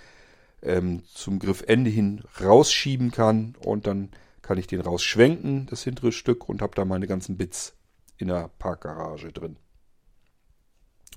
ähm, 0.63 1.03
zum 1.13 1.39
Griffende 1.39 1.89
hin 1.89 2.23
rausschieben 2.41 3.11
kann 3.11 3.55
und 3.63 3.87
dann 3.87 4.09
kann 4.41 4.57
ich 4.57 4.67
den 4.67 4.81
rausschwenken, 4.81 5.67
das 5.67 5.83
hintere 5.83 6.11
Stück, 6.11 6.49
und 6.49 6.61
habe 6.61 6.75
da 6.75 6.85
meine 6.85 7.07
ganzen 7.07 7.37
Bits 7.37 7.75
in 8.17 8.27
der 8.27 8.49
Parkgarage 8.59 9.31
drin. 9.31 9.57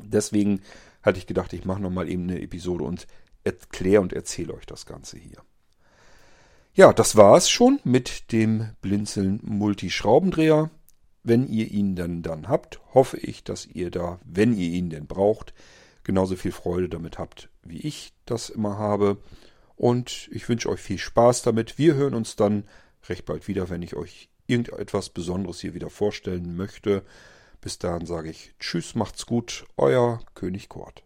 Deswegen 0.01 0.61
hatte 1.03 1.19
ich 1.19 1.27
gedacht, 1.27 1.53
ich 1.53 1.65
mache 1.65 1.81
nochmal 1.81 2.09
eben 2.09 2.25
eine 2.25 2.41
Episode 2.41 2.85
und 2.85 3.07
erkläre 3.45 4.03
und 4.03 4.13
erzähle 4.13 4.55
euch 4.55 4.67
das 4.67 4.87
Ganze 4.87 5.19
hier. 5.19 5.43
Ja, 6.75 6.93
das 6.93 7.17
war's 7.17 7.49
schon 7.49 7.81
mit 7.85 8.33
dem 8.33 8.69
Blinzeln 8.83 9.41
Multischraubendreher. 9.43 10.71
Wenn 11.23 11.49
ihr 11.49 11.71
ihn 11.71 11.97
dann, 11.97 12.23
dann 12.23 12.49
habt, 12.49 12.81
hoffe 12.95 13.17
ich, 13.17 13.43
dass 13.43 13.67
ihr 13.67 13.91
da, 13.91 14.21
wenn 14.25 14.53
ihr 14.53 14.69
ihn 14.69 14.91
denn 14.91 15.07
braucht, 15.07 15.55
genauso 16.07 16.37
viel 16.37 16.53
Freude 16.53 16.89
damit 16.89 17.19
habt, 17.19 17.51
wie 17.65 17.81
ich 17.81 18.15
das 18.25 18.49
immer 18.49 18.79
habe. 18.79 19.19
Und 19.75 20.29
ich 20.31 20.49
wünsche 20.49 20.71
euch 20.71 20.81
viel 20.81 20.99
Spaß 20.99 21.43
damit. 21.43 21.79
Wir 21.79 21.95
hören 21.95 22.15
uns 22.15 22.37
dann 22.37 22.65
recht 23.09 23.27
bald 23.27 23.49
wieder, 23.49 23.69
wenn 23.69 23.83
ich 23.83 23.95
euch 23.95 24.31
irgendetwas 24.47 25.11
Besonderes 25.11 25.61
hier 25.61 25.75
wieder 25.75 25.91
vorstellen 25.91 26.57
möchte. 26.57 27.03
Bis 27.61 27.79
dahin 27.79 28.07
sage 28.07 28.31
ich 28.31 28.55
Tschüss, 28.61 28.95
macht's 28.95 29.27
gut, 29.27 29.67
euer 29.77 30.21
König 30.35 30.69
Kurt. 30.69 31.06